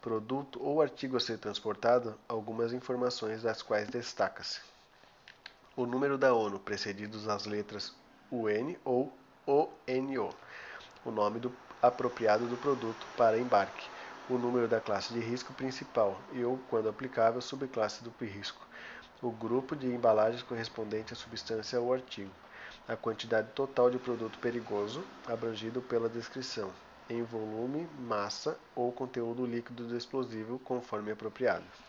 produto 0.00 0.58
ou 0.62 0.80
artigo 0.80 1.18
a 1.18 1.20
ser 1.20 1.36
transportado 1.36 2.18
algumas 2.26 2.72
informações 2.72 3.42
das 3.42 3.60
quais 3.60 3.86
destaca-se 3.90 4.62
o 5.78 5.86
número 5.86 6.18
da 6.18 6.34
ONU, 6.34 6.58
precedidos 6.58 7.22
das 7.22 7.46
letras 7.46 7.94
UN 8.32 8.76
ou 8.84 9.12
ONO, 9.46 10.30
o 11.04 11.10
nome 11.12 11.38
do 11.38 11.52
apropriado 11.80 12.48
do 12.48 12.56
produto 12.56 13.06
para 13.16 13.38
embarque 13.38 13.88
o 14.28 14.36
número 14.36 14.66
da 14.66 14.80
classe 14.80 15.12
de 15.14 15.20
risco 15.20 15.52
principal 15.52 16.20
e 16.32 16.44
ou, 16.44 16.58
quando 16.68 16.88
aplicável, 16.88 17.40
subclasse 17.40 18.02
do 18.02 18.12
risco, 18.20 18.66
o 19.22 19.30
grupo 19.30 19.76
de 19.76 19.86
embalagens 19.86 20.42
correspondente 20.42 21.12
à 21.12 21.16
substância 21.16 21.80
ou 21.80 21.94
artigo, 21.94 22.32
a 22.88 22.96
quantidade 22.96 23.52
total 23.52 23.88
de 23.88 23.98
produto 23.98 24.36
perigoso 24.40 25.04
abrangido 25.28 25.80
pela 25.80 26.08
descrição, 26.08 26.72
em 27.08 27.22
volume, 27.22 27.88
massa 28.00 28.58
ou 28.74 28.90
conteúdo 28.90 29.46
líquido 29.46 29.84
do 29.84 29.96
explosivo, 29.96 30.58
conforme 30.58 31.12
apropriado. 31.12 31.87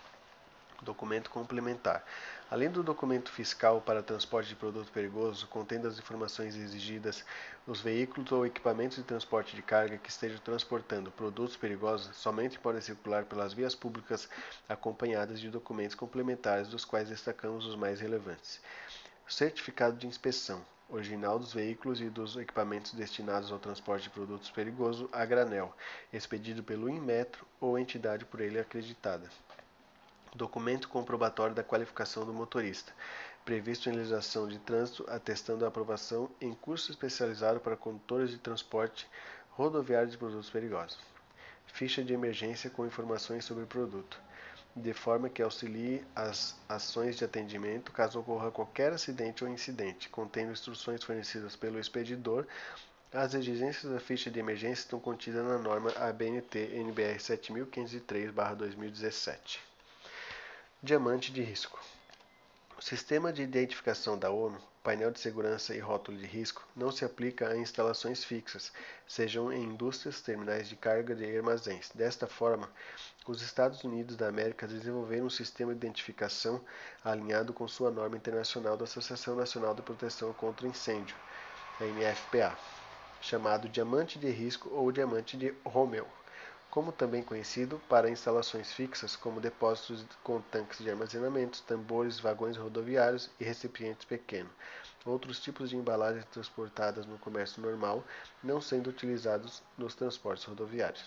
Documento 0.82 1.30
complementar. 1.30 2.06
Além 2.50 2.70
do 2.70 2.82
documento 2.82 3.32
fiscal 3.32 3.82
para 3.82 4.02
transporte 4.02 4.50
de 4.50 4.56
produto 4.56 4.92
perigoso, 4.92 5.46
contendo 5.48 5.88
as 5.88 6.00
informações 6.00 6.56
exigidas, 6.56 7.26
os 7.68 7.82
veículos 7.82 8.32
ou 8.32 8.46
equipamentos 8.46 8.98
de 8.98 9.04
transporte 9.04 9.56
de 9.56 9.62
carga 9.62 9.98
que 9.98 10.10
estejam 10.10 10.40
transportando 10.40 11.12
produtos 11.12 11.58
perigosos 11.58 12.16
somente 12.16 12.58
podem 12.58 12.82
circular 12.82 13.26
pelas 13.26 13.54
vias 13.54 13.76
públicas 13.76 14.30
acompanhadas 14.68 15.40
de 15.40 15.50
documentos 15.50 15.96
complementares, 15.96 16.70
dos 16.70 16.86
quais 16.86 17.10
destacamos 17.10 17.66
os 17.66 17.76
mais 17.76 18.00
relevantes. 18.00 18.62
Certificado 19.28 19.98
de 19.98 20.08
inspeção 20.08 20.66
original 20.90 21.38
dos 21.38 21.54
veículos 21.54 22.02
e 22.02 22.10
dos 22.10 22.36
equipamentos 22.36 22.94
destinados 22.94 23.52
ao 23.52 23.60
transporte 23.60 24.04
de 24.04 24.10
produtos 24.10 24.50
perigosos 24.50 25.08
a 25.12 25.24
granel, 25.24 25.76
expedido 26.12 26.64
pelo 26.64 26.90
Inmetro 26.90 27.46
ou 27.60 27.78
entidade 27.78 28.26
por 28.26 28.42
ele 28.42 28.60
acreditada. 28.60 29.30
Documento 30.36 30.88
comprobatório 30.88 31.56
da 31.56 31.64
qualificação 31.64 32.24
do 32.24 32.32
motorista, 32.32 32.94
previsto 33.44 33.90
em 33.90 33.94
legislação 33.94 34.48
de 34.48 34.60
trânsito, 34.60 35.04
atestando 35.10 35.66
a 35.66 35.70
aprovação 35.70 36.30
em 36.40 36.54
curso 36.54 36.92
especializado 36.92 37.60
para 37.60 37.76
condutores 37.76 38.30
de 38.30 38.38
transporte 38.38 39.10
rodoviário 39.50 40.10
de 40.10 40.18
produtos 40.18 40.50
perigosos. 40.50 41.00
Ficha 41.66 42.04
de 42.04 42.14
emergência 42.14 42.70
com 42.70 42.86
informações 42.86 43.44
sobre 43.44 43.64
o 43.64 43.68
produto, 43.68 44.22
de 44.76 44.94
forma 44.94 45.30
que 45.30 45.42
auxilie 45.42 46.06
as 46.16 46.56
ações 46.70 47.18
de 47.18 47.26
atendimento 47.26 47.92
caso 47.92 48.20
ocorra 48.20 48.52
qualquer 48.52 48.94
acidente 48.94 49.44
ou 49.44 49.50
incidente, 49.50 50.10
contendo 50.10 50.52
instruções 50.52 51.04
fornecidas 51.04 51.56
pelo 51.56 51.80
expedidor. 51.80 52.46
As 53.12 53.34
exigências 53.34 53.92
da 53.92 54.00
ficha 54.00 54.30
de 54.30 54.40
emergência 54.40 54.84
estão 54.84 55.00
contidas 55.00 55.44
na 55.44 55.58
norma 55.58 55.92
ABNT 55.98 56.70
NBR 56.76 57.18
7515-2017. 57.18 59.69
Diamante 60.82 61.34
de 61.34 61.42
risco. 61.42 61.78
O 62.78 62.82
sistema 62.82 63.34
de 63.34 63.42
identificação 63.42 64.18
da 64.18 64.32
ONU, 64.32 64.58
painel 64.82 65.12
de 65.12 65.20
segurança 65.20 65.76
e 65.76 65.80
rótulo 65.80 66.18
de 66.18 66.26
risco 66.26 66.66
não 66.74 66.90
se 66.90 67.04
aplica 67.04 67.50
a 67.50 67.58
instalações 67.58 68.24
fixas, 68.24 68.72
sejam 69.06 69.52
em 69.52 69.62
indústrias, 69.62 70.22
terminais 70.22 70.70
de 70.70 70.78
carga 70.78 71.14
e 71.14 71.38
armazéns. 71.38 71.90
Desta 71.94 72.28
forma, 72.28 72.70
os 73.28 73.42
Estados 73.42 73.84
Unidos 73.84 74.16
da 74.16 74.30
América 74.30 74.66
desenvolveram 74.66 75.26
um 75.26 75.30
sistema 75.30 75.74
de 75.74 75.80
identificação 75.80 76.64
alinhado 77.04 77.52
com 77.52 77.68
sua 77.68 77.92
norma 77.92 78.16
internacional 78.16 78.78
da 78.78 78.86
Associação 78.86 79.36
Nacional 79.36 79.76
de 79.76 79.82
Proteção 79.82 80.32
contra 80.32 80.66
Incêndio, 80.66 81.18
a 81.78 81.84
NFPA, 81.84 82.58
chamado 83.20 83.68
Diamante 83.68 84.18
de 84.18 84.30
Risco 84.30 84.70
ou 84.74 84.94
Diamante 84.94 85.36
de 85.36 85.54
Rommel 85.66 86.08
como 86.80 86.94
também 86.94 87.22
conhecido 87.22 87.78
para 87.90 88.10
instalações 88.10 88.72
fixas 88.72 89.14
como 89.14 89.42
depósitos 89.42 90.06
com 90.24 90.40
tanques 90.40 90.80
de 90.80 90.90
armazenamento, 90.90 91.62
tambores, 91.64 92.22
vagões 92.22 92.56
rodoviários 92.56 93.30
e 93.38 93.44
recipientes 93.44 94.06
pequenos. 94.06 94.50
Outros 95.06 95.42
tipos 95.42 95.72
de 95.72 95.76
embalagens 95.76 96.24
transportadas 96.32 97.06
no 97.06 97.18
comércio 97.18 97.62
normal, 97.62 98.02
não 98.42 98.62
sendo 98.62 98.92
utilizados 98.92 99.62
nos 99.78 99.94
transportes 99.94 100.46
rodoviários. 100.46 101.04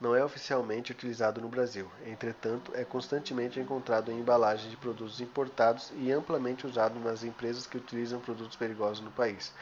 Não 0.00 0.14
é 0.14 0.24
oficialmente 0.24 0.92
utilizado 0.92 1.40
no 1.40 1.48
Brasil, 1.48 1.90
entretanto, 2.06 2.70
é 2.76 2.84
constantemente 2.84 3.58
encontrado 3.58 4.12
em 4.12 4.20
embalagens 4.20 4.70
de 4.70 4.76
produtos 4.76 5.20
importados 5.20 5.92
e 5.96 6.12
amplamente 6.12 6.64
usado 6.64 6.96
nas 7.00 7.24
empresas 7.24 7.66
que 7.66 7.76
utilizam 7.76 8.20
produtos 8.20 8.54
perigosos 8.54 9.02
no 9.02 9.10
país. 9.10 9.52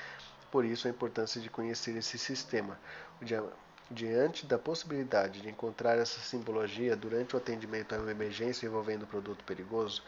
Por 0.50 0.66
isso, 0.66 0.86
a 0.86 0.90
importância 0.90 1.40
de 1.40 1.48
conhecer 1.48 1.96
esse 1.96 2.18
sistema. 2.18 2.78
Diante 3.92 4.46
da 4.46 4.56
possibilidade 4.56 5.40
de 5.40 5.48
encontrar 5.48 5.98
essa 5.98 6.20
simbologia 6.20 6.94
durante 6.94 7.34
o 7.34 7.38
atendimento 7.38 7.92
a 7.92 7.98
uma 7.98 8.12
emergência 8.12 8.64
envolvendo 8.64 9.04
produto 9.04 9.42
perigoso, 9.42 10.04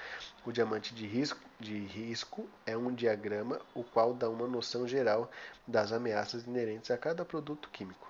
o 0.47 0.53
diamante 0.53 0.95
de 0.95 1.05
risco, 1.05 1.41
de 1.59 1.77
risco 1.79 2.49
é 2.65 2.77
um 2.77 2.95
diagrama 2.95 3.61
o 3.75 3.83
qual 3.83 4.15
dá 4.15 4.31
uma 4.31 4.47
noção 4.47 4.87
geral 4.87 5.29
das 5.67 5.91
ameaças 5.91 6.47
inerentes 6.47 6.93
a 6.93 6.97
cada 6.97 7.25
produto 7.25 7.69
químico. 7.71 8.09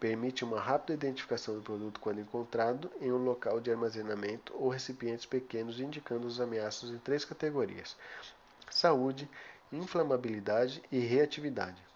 Permite 0.00 0.42
uma 0.42 0.58
rápida 0.58 0.94
identificação 0.94 1.54
do 1.54 1.60
produto 1.60 2.00
quando 2.00 2.22
encontrado 2.22 2.90
em 2.98 3.12
um 3.12 3.22
local 3.22 3.60
de 3.60 3.70
armazenamento 3.70 4.54
ou 4.56 4.70
recipientes 4.70 5.26
pequenos, 5.26 5.80
indicando 5.80 6.26
os 6.26 6.40
ameaças 6.40 6.88
em 6.88 6.98
três 6.98 7.26
categorias: 7.26 7.94
saúde, 8.70 9.28
inflamabilidade 9.70 10.82
e 10.90 10.98
reatividade. 10.98 11.93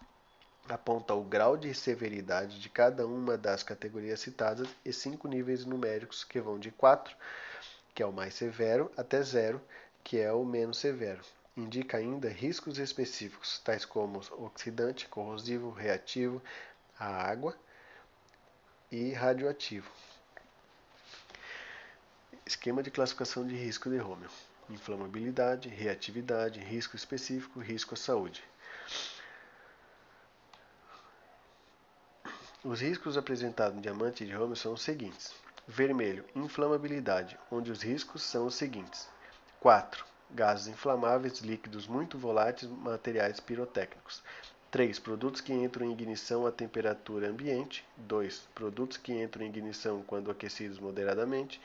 Aponta 0.68 1.14
o 1.14 1.24
grau 1.24 1.56
de 1.56 1.72
severidade 1.72 2.60
de 2.60 2.68
cada 2.68 3.06
uma 3.06 3.38
das 3.38 3.62
categorias 3.62 4.20
citadas 4.20 4.68
e 4.84 4.92
cinco 4.92 5.26
níveis 5.26 5.64
numéricos 5.64 6.24
que 6.24 6.38
vão 6.38 6.58
de 6.58 6.70
4, 6.70 7.16
que 7.94 8.02
é 8.02 8.06
o 8.06 8.12
mais 8.12 8.34
severo, 8.34 8.92
até 8.94 9.22
0, 9.22 9.62
que 10.04 10.18
é 10.18 10.30
o 10.30 10.44
menos 10.44 10.76
severo. 10.76 11.22
Indica 11.56 11.96
ainda 11.96 12.28
riscos 12.28 12.78
específicos, 12.78 13.60
tais 13.60 13.86
como 13.86 14.20
oxidante, 14.32 15.08
corrosivo, 15.08 15.70
reativo 15.70 16.42
à 17.00 17.06
água 17.06 17.56
e 18.92 19.12
radioativo. 19.12 19.90
Esquema 22.44 22.82
de 22.82 22.90
classificação 22.90 23.46
de 23.46 23.56
risco 23.56 23.88
de 23.88 23.96
Rommel: 23.96 24.30
inflamabilidade, 24.68 25.70
reatividade, 25.70 26.60
risco 26.60 26.94
específico, 26.94 27.58
risco 27.58 27.94
à 27.94 27.96
saúde. 27.96 28.44
Os 32.64 32.80
riscos 32.80 33.16
apresentados 33.16 33.76
no 33.76 33.80
diamante 33.80 34.26
de 34.26 34.32
Rommel 34.32 34.56
são 34.56 34.72
os 34.72 34.82
seguintes: 34.82 35.32
vermelho, 35.68 36.24
inflamabilidade, 36.34 37.38
onde 37.52 37.70
os 37.70 37.82
riscos 37.82 38.20
são 38.22 38.46
os 38.46 38.56
seguintes: 38.56 39.08
4. 39.60 40.04
Gases 40.32 40.66
inflamáveis, 40.66 41.38
líquidos 41.38 41.86
muito 41.86 42.18
voláteis, 42.18 42.68
materiais 42.68 43.38
pirotécnicos. 43.38 44.24
3. 44.72 44.98
Produtos 44.98 45.40
que 45.40 45.52
entram 45.52 45.86
em 45.86 45.92
ignição 45.92 46.48
a 46.48 46.52
temperatura 46.52 47.30
ambiente. 47.30 47.86
2. 47.96 48.48
Produtos 48.54 48.96
que 48.96 49.12
entram 49.12 49.46
em 49.46 49.48
ignição 49.48 50.02
quando 50.02 50.28
aquecidos 50.28 50.80
moderadamente. 50.80 51.60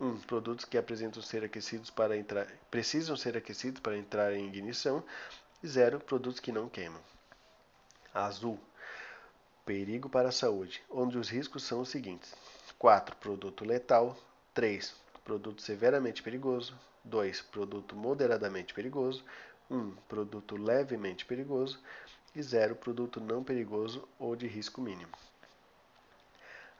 1. 0.00 0.06
Um, 0.06 0.20
produtos 0.20 0.64
que 0.64 0.78
apresentam 0.78 1.22
ser 1.22 1.42
aquecidos 1.42 1.90
para 1.90 2.16
entrar, 2.16 2.46
precisam 2.70 3.16
ser 3.16 3.36
aquecidos 3.36 3.80
para 3.80 3.98
entrar 3.98 4.32
em 4.32 4.46
ignição. 4.46 5.02
0. 5.66 5.98
Produtos 5.98 6.38
que 6.38 6.52
não 6.52 6.68
queimam. 6.68 7.00
Azul. 8.14 8.60
Perigo 9.66 10.08
para 10.08 10.28
a 10.28 10.32
saúde, 10.32 10.80
onde 10.88 11.18
os 11.18 11.28
riscos 11.28 11.64
são 11.64 11.80
os 11.80 11.88
seguintes: 11.88 12.32
4. 12.78 13.16
Produto 13.16 13.64
letal. 13.64 14.16
3. 14.54 14.94
Produto 15.24 15.60
severamente 15.60 16.22
perigoso. 16.22 16.78
2. 17.02 17.42
Produto 17.42 17.96
moderadamente 17.96 18.72
perigoso. 18.72 19.24
1. 19.68 19.90
Produto 20.08 20.56
levemente 20.56 21.26
perigoso 21.26 21.80
e 22.32 22.40
zero 22.40 22.76
produto 22.76 23.20
não 23.20 23.42
perigoso 23.42 24.08
ou 24.20 24.36
de 24.36 24.46
risco 24.46 24.80
mínimo. 24.80 25.10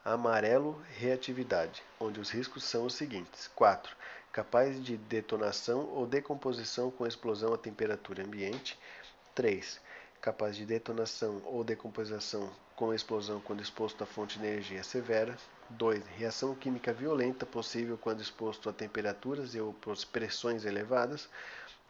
Amarelo 0.05 0.81
reatividade, 0.97 1.83
onde 1.99 2.21
os 2.21 2.29
riscos 2.29 2.63
são 2.63 2.85
os 2.85 2.93
seguintes: 2.93 3.49
4. 3.49 3.97
Capaz 4.31 4.81
de 4.81 4.95
detonação 4.95 5.89
ou 5.89 6.07
decomposição 6.07 6.89
com 6.89 7.05
explosão 7.05 7.53
a 7.53 7.57
temperatura 7.57 8.23
ambiente. 8.23 8.79
3. 9.35 9.77
Capaz 10.21 10.55
de 10.55 10.65
detonação 10.65 11.41
ou 11.43 11.65
decomposição 11.65 12.49
com 12.77 12.93
explosão 12.93 13.41
quando 13.41 13.59
exposto 13.59 14.03
a 14.03 14.07
fonte 14.07 14.37
de 14.37 14.45
energia 14.45 14.83
severa. 14.83 15.35
2. 15.71 16.05
Reação 16.15 16.53
química 16.53 16.93
violenta 16.93 17.43
possível 17.43 17.97
quando 17.97 18.21
exposto 18.21 18.69
a 18.69 18.73
temperaturas 18.73 19.55
e 19.55 19.59
ou 19.59 19.75
pressões 20.13 20.63
elevadas. 20.63 21.27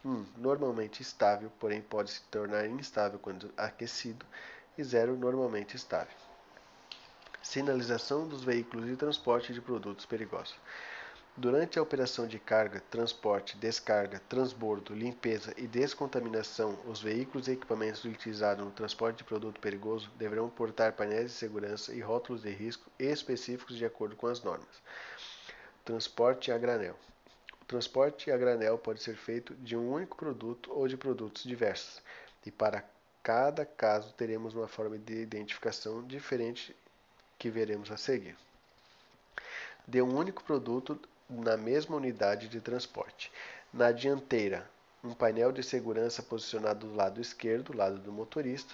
1. 0.04 0.26
Normalmente 0.38 1.02
estável, 1.02 1.52
porém 1.60 1.82
pode 1.82 2.12
se 2.12 2.22
tornar 2.32 2.66
instável 2.68 3.20
quando 3.20 3.52
aquecido. 3.58 4.26
E 4.78 4.84
0. 4.84 5.18
Normalmente 5.18 5.76
estável. 5.76 6.16
Sinalização 7.44 8.26
dos 8.26 8.44
veículos 8.44 8.86
de 8.86 8.96
transporte 8.96 9.54
de 9.54 9.60
produtos 9.60 10.06
perigosos. 10.06 10.56
Durante 11.40 11.78
a 11.78 11.84
operação 11.84 12.26
de 12.26 12.40
carga, 12.40 12.82
transporte, 12.90 13.56
descarga, 13.58 14.20
transbordo, 14.28 14.96
limpeza 14.96 15.54
e 15.56 15.68
descontaminação, 15.68 16.80
os 16.88 17.00
veículos 17.00 17.48
e 17.48 17.52
equipamentos 17.52 18.04
utilizados 18.04 18.66
no 18.66 18.72
transporte 18.72 19.20
de 19.20 19.24
produto 19.24 19.62
perigoso 19.62 20.10
deverão 20.18 20.50
portar 20.50 20.94
painéis 20.94 21.30
de 21.30 21.38
segurança 21.38 21.94
e 21.94 22.02
rótulos 22.02 22.42
de 22.42 22.50
risco 22.50 22.90
específicos 22.98 23.78
de 23.78 23.86
acordo 23.86 24.16
com 24.16 24.26
as 24.26 24.42
normas. 24.42 24.82
Transporte 25.86 26.52
a 26.52 26.58
granel 26.58 26.98
transporte 27.68 28.32
a 28.32 28.38
granel 28.38 28.78
pode 28.78 29.04
ser 29.04 29.16
feito 29.16 29.54
de 29.56 29.76
um 29.76 29.92
único 29.92 30.16
produto 30.16 30.72
ou 30.74 30.88
de 30.88 30.96
produtos 30.96 31.44
diversos, 31.44 32.02
e 32.46 32.50
para 32.50 32.84
cada 33.22 33.66
caso 33.66 34.14
teremos 34.14 34.56
uma 34.56 34.68
forma 34.68 34.98
de 34.98 35.22
identificação 35.22 36.02
diferente 36.02 36.76
que 37.38 37.50
veremos 37.50 37.92
a 37.92 37.98
seguir. 37.98 38.38
De 39.86 40.02
um 40.02 40.18
único 40.18 40.44
produto 40.44 41.00
na 41.30 41.58
mesma 41.58 41.96
unidade 41.96 42.48
de 42.48 42.62
transporte. 42.62 43.32
Na 43.74 43.92
dianteira, 43.92 44.70
um 45.04 45.14
painel 45.14 45.52
de 45.52 45.62
segurança 45.62 46.24
posicionado 46.24 46.88
do 46.88 46.96
lado 46.96 47.22
esquerdo, 47.22 47.76
lado 47.76 48.00
do 48.00 48.12
motorista. 48.12 48.74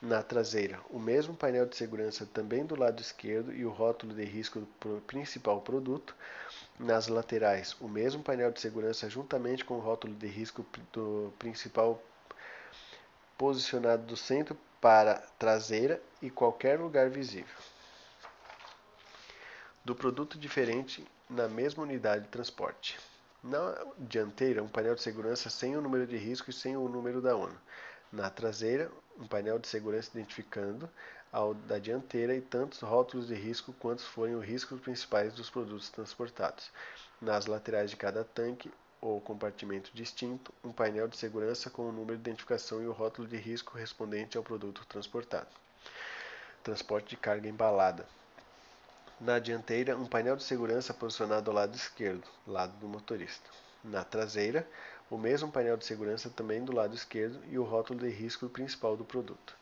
Na 0.00 0.22
traseira, 0.22 0.80
o 0.90 0.98
mesmo 0.98 1.34
painel 1.34 1.64
de 1.64 1.76
segurança 1.76 2.26
também 2.26 2.66
do 2.66 2.78
lado 2.78 3.00
esquerdo 3.00 3.52
e 3.52 3.64
o 3.64 3.70
rótulo 3.70 4.14
de 4.14 4.24
risco 4.24 4.60
do 4.60 5.00
principal 5.06 5.60
produto. 5.60 6.14
Nas 6.78 7.06
laterais, 7.06 7.76
o 7.80 7.88
mesmo 7.88 8.22
painel 8.22 8.50
de 8.50 8.60
segurança 8.60 9.08
juntamente 9.08 9.64
com 9.64 9.74
o 9.74 9.80
rótulo 9.80 10.14
de 10.14 10.26
risco 10.26 10.66
do 10.92 11.32
principal 11.38 12.02
posicionado 13.38 14.04
do 14.04 14.16
centro 14.16 14.56
para 14.80 15.14
traseira 15.38 16.02
e 16.20 16.28
qualquer 16.28 16.80
lugar 16.80 17.08
visível. 17.08 17.54
Do 19.84 19.94
produto 19.94 20.38
diferente 20.38 21.04
na 21.32 21.48
mesma 21.48 21.82
unidade 21.82 22.24
de 22.24 22.30
transporte. 22.30 22.98
Na 23.42 23.74
dianteira, 23.98 24.62
um 24.62 24.68
painel 24.68 24.94
de 24.94 25.02
segurança 25.02 25.48
sem 25.48 25.76
o 25.76 25.80
número 25.80 26.06
de 26.06 26.16
risco 26.16 26.50
e 26.50 26.52
sem 26.52 26.76
o 26.76 26.88
número 26.88 27.22
da 27.22 27.34
ONU. 27.34 27.58
Na 28.12 28.28
traseira, 28.28 28.90
um 29.18 29.26
painel 29.26 29.58
de 29.58 29.66
segurança 29.66 30.10
identificando 30.12 30.88
ao 31.32 31.54
da 31.54 31.78
dianteira 31.78 32.36
e 32.36 32.42
tantos 32.42 32.80
rótulos 32.80 33.28
de 33.28 33.34
risco 33.34 33.72
quantos 33.72 34.04
forem 34.04 34.34
os 34.34 34.44
riscos 34.44 34.78
principais 34.80 35.32
dos 35.32 35.48
produtos 35.48 35.88
transportados. 35.88 36.70
Nas 37.20 37.46
laterais 37.46 37.90
de 37.90 37.96
cada 37.96 38.22
tanque 38.22 38.70
ou 39.00 39.18
compartimento 39.20 39.90
distinto, 39.94 40.52
um 40.62 40.70
painel 40.70 41.08
de 41.08 41.16
segurança 41.16 41.70
com 41.70 41.88
o 41.88 41.92
número 41.92 42.18
de 42.18 42.28
identificação 42.28 42.82
e 42.82 42.86
o 42.86 42.92
rótulo 42.92 43.26
de 43.26 43.38
risco 43.38 43.72
correspondente 43.72 44.36
ao 44.36 44.44
produto 44.44 44.84
transportado. 44.86 45.48
Transporte 46.62 47.10
de 47.10 47.16
carga 47.16 47.48
embalada. 47.48 48.06
Na 49.24 49.38
dianteira, 49.38 49.96
um 49.96 50.04
painel 50.04 50.34
de 50.34 50.42
segurança 50.42 50.92
posicionado 50.92 51.48
ao 51.48 51.54
lado 51.54 51.76
esquerdo, 51.76 52.26
lado 52.44 52.76
do 52.78 52.88
motorista. 52.88 53.48
Na 53.84 54.02
traseira, 54.02 54.68
o 55.08 55.16
mesmo 55.16 55.48
painel 55.48 55.76
de 55.76 55.86
segurança 55.86 56.28
também 56.28 56.64
do 56.64 56.72
lado 56.72 56.92
esquerdo 56.92 57.40
e 57.48 57.56
o 57.56 57.62
rótulo 57.62 58.00
de 58.00 58.08
risco 58.08 58.48
principal 58.48 58.96
do 58.96 59.04
produto. 59.04 59.56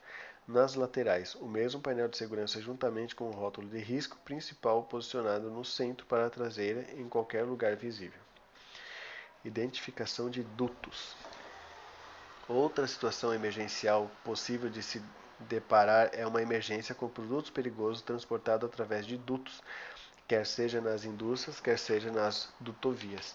Nas 0.48 0.74
laterais, 0.76 1.34
o 1.34 1.46
mesmo 1.46 1.78
painel 1.78 2.08
de 2.08 2.16
segurança 2.16 2.58
juntamente 2.58 3.14
com 3.14 3.28
o 3.28 3.32
rótulo 3.32 3.68
de 3.68 3.76
risco 3.76 4.16
principal 4.24 4.84
posicionado 4.84 5.50
no 5.50 5.62
centro 5.62 6.06
para 6.06 6.24
a 6.24 6.30
traseira 6.30 6.86
em 6.94 7.06
qualquer 7.06 7.44
lugar 7.44 7.76
visível. 7.76 8.20
Identificação 9.44 10.30
de 10.30 10.42
dutos. 10.42 11.14
Outra 12.48 12.86
situação 12.86 13.34
emergencial 13.34 14.10
possível 14.24 14.70
de 14.70 14.82
se 14.82 15.02
deparar 15.48 16.10
é 16.12 16.26
uma 16.26 16.42
emergência 16.42 16.94
com 16.94 17.08
produtos 17.08 17.50
perigosos 17.50 18.02
transportados 18.02 18.68
através 18.68 19.06
de 19.06 19.16
dutos, 19.16 19.62
quer 20.28 20.46
seja 20.46 20.80
nas 20.80 21.04
indústrias, 21.04 21.60
quer 21.60 21.78
seja 21.78 22.10
nas 22.10 22.48
dutovias. 22.60 23.34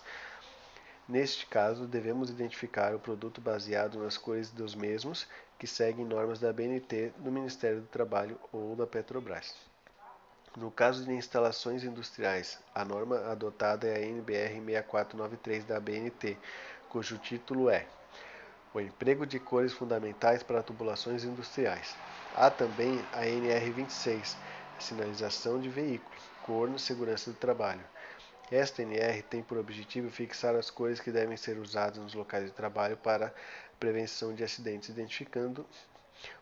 Neste 1.08 1.46
caso, 1.46 1.86
devemos 1.86 2.30
identificar 2.30 2.96
o 2.96 3.00
produto 3.00 3.40
baseado 3.40 4.00
nas 4.00 4.18
cores 4.18 4.50
dos 4.50 4.74
mesmos 4.74 5.28
que 5.60 5.68
seguem 5.68 6.06
normas 6.06 6.40
da 6.40 6.52
BNT, 6.52 7.14
do 7.18 7.32
Ministério 7.32 7.82
do 7.82 7.88
Trabalho 7.88 8.40
ou 8.52 8.76
da 8.76 8.88
Petrobras. 8.88 9.56
No 10.58 10.72
caso 10.72 11.04
de 11.04 11.12
instalações 11.12 11.84
industriais, 11.84 12.60
a 12.74 12.86
norma 12.86 13.18
adotada 13.30 13.88
é 13.88 13.98
a 13.98 14.02
NBR 14.02 14.54
6493 14.54 15.66
da 15.66 15.80
BNT, 15.80 16.38
cujo 16.90 17.18
título 17.18 17.70
é 17.70 17.86
O 18.76 18.82
emprego 18.82 19.26
de 19.26 19.40
cores 19.40 19.72
fundamentais 19.72 20.44
para 20.44 20.62
tubulações 20.62 21.24
industriais. 21.24 21.96
Há 22.34 22.52
também 22.52 23.08
a 23.14 23.26
NR 23.26 23.72
26, 23.72 24.38
a 24.78 24.82
sinalização 24.82 25.62
de 25.62 25.70
veículos, 25.70 26.22
cor 26.42 26.70
na 26.70 26.78
segurança 26.78 27.32
do 27.32 27.38
trabalho. 27.38 27.86
Esta 28.52 28.82
NR 28.82 29.22
tem 29.24 29.42
por 29.42 29.58
objetivo 29.58 30.10
fixar 30.10 30.58
as 30.58 30.70
cores 30.70 31.00
que 31.00 31.10
devem 31.10 31.38
ser 31.38 31.58
usadas 31.58 32.00
nos 32.00 32.14
locais 32.14 32.48
de 32.48 32.52
trabalho 32.52 32.98
para 32.98 33.34
prevenção 33.80 34.36
de 34.36 34.44
acidentes, 34.44 34.90
identificando 34.90 35.66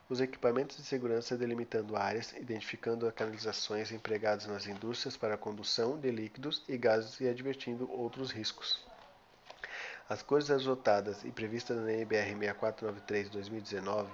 os 0.10 0.20
equipamentos 0.20 0.78
de 0.78 0.84
segurança, 0.86 1.38
delimitando 1.38 1.96
áreas, 1.96 2.34
identificando 2.34 3.06
as 3.06 3.14
canalizações 3.14 3.92
empregadas 3.92 4.48
nas 4.48 4.66
indústrias 4.66 5.16
para 5.16 5.36
a 5.36 5.38
condução 5.38 6.00
de 6.00 6.10
líquidos 6.10 6.64
e 6.68 6.80
gases 6.80 7.22
e 7.22 7.28
advertindo 7.28 7.88
outros 7.92 8.32
riscos. 8.32 8.92
As 10.14 10.22
cores 10.22 10.52
adotadas 10.52 11.26
e 11.26 11.32
previstas 11.32 11.76
na 11.76 11.92
NBR 11.92 12.36
6493-2019 12.36 14.06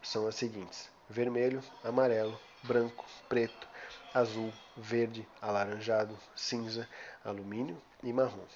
são 0.00 0.28
as 0.28 0.36
seguintes: 0.36 0.88
vermelho, 1.10 1.60
amarelo, 1.82 2.38
branco, 2.62 3.04
preto, 3.28 3.66
azul, 4.14 4.52
verde, 4.76 5.26
alaranjado, 5.42 6.16
cinza, 6.36 6.88
alumínio 7.24 7.76
e 8.04 8.12
marrom. 8.12 8.46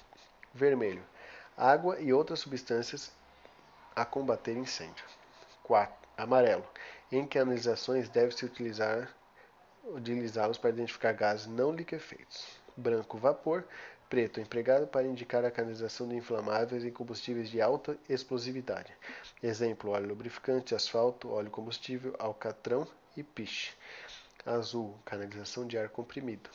Vermelho, 0.53 1.03
água 1.57 1.99
e 1.99 2.13
outras 2.13 2.39
substâncias 2.39 3.11
a 3.93 4.05
combater 4.05 4.55
incêndio. 4.55 5.03
4. 5.63 5.93
Amarelo, 6.15 6.65
em 7.11 7.27
canalizações 7.27 8.07
deve-se 8.07 8.45
utilizar 8.45 9.13
utilizá-los 9.83 10.57
para 10.57 10.69
identificar 10.69 11.11
gases 11.11 11.47
não 11.47 11.73
liquefeitos. 11.73 12.63
Branco, 12.77 13.17
vapor. 13.17 13.65
Preto, 14.13 14.39
empregado 14.39 14.85
para 14.85 15.07
indicar 15.07 15.43
a 15.43 15.49
canalização 15.49 16.07
de 16.07 16.15
inflamáveis 16.15 16.85
e 16.85 16.91
combustíveis 16.91 17.49
de 17.49 17.59
alta 17.59 17.97
explosividade. 18.07 18.93
Exemplo: 19.41 19.89
óleo 19.89 20.09
lubrificante, 20.09 20.75
asfalto, 20.75 21.31
óleo 21.31 21.49
combustível, 21.49 22.15
alcatrão 22.19 22.87
e 23.17 23.23
piche. 23.23 23.73
Azul, 24.45 24.95
canalização 25.03 25.65
de 25.65 25.79
ar 25.79 25.89
comprimido. 25.89 26.47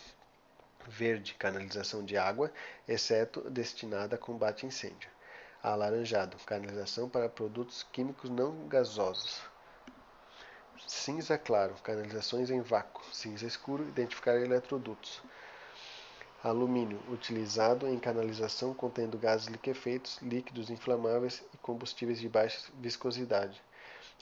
Verde, 0.86 1.34
canalização 1.34 2.04
de 2.04 2.16
água, 2.16 2.52
exceto 2.86 3.50
destinada 3.50 4.14
a 4.14 4.18
combate 4.20 4.64
a 4.64 4.68
incêndio. 4.68 5.10
Alaranjado, 5.60 6.36
canalização 6.46 7.08
para 7.08 7.28
produtos 7.28 7.84
químicos 7.90 8.30
não 8.30 8.68
gasosos. 8.68 9.42
Cinza 10.86 11.36
claro, 11.36 11.74
canalizações 11.82 12.50
em 12.50 12.60
vácuo. 12.60 13.04
Cinza 13.12 13.44
escuro, 13.44 13.82
identificar 13.82 14.36
eletrodutos. 14.36 15.20
Alumínio, 16.42 17.00
utilizado 17.10 17.88
em 17.88 17.98
canalização 17.98 18.72
contendo 18.72 19.18
gases 19.18 19.48
liquefeitos, 19.48 20.18
líquidos 20.22 20.70
inflamáveis 20.70 21.42
e 21.52 21.56
combustíveis 21.56 22.20
de 22.20 22.28
baixa 22.28 22.70
viscosidade. 22.74 23.60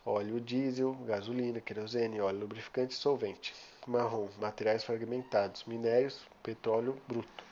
Óleo 0.05 0.41
diesel, 0.41 0.95
gasolina, 1.05 1.61
querosene, 1.61 2.21
óleo 2.21 2.39
lubrificante 2.39 2.95
e 2.95 2.97
solvente. 2.97 3.55
Marrom, 3.87 4.29
materiais 4.41 4.83
fragmentados, 4.83 5.65
minérios, 5.65 6.21
petróleo 6.43 6.97
bruto. 7.07 7.45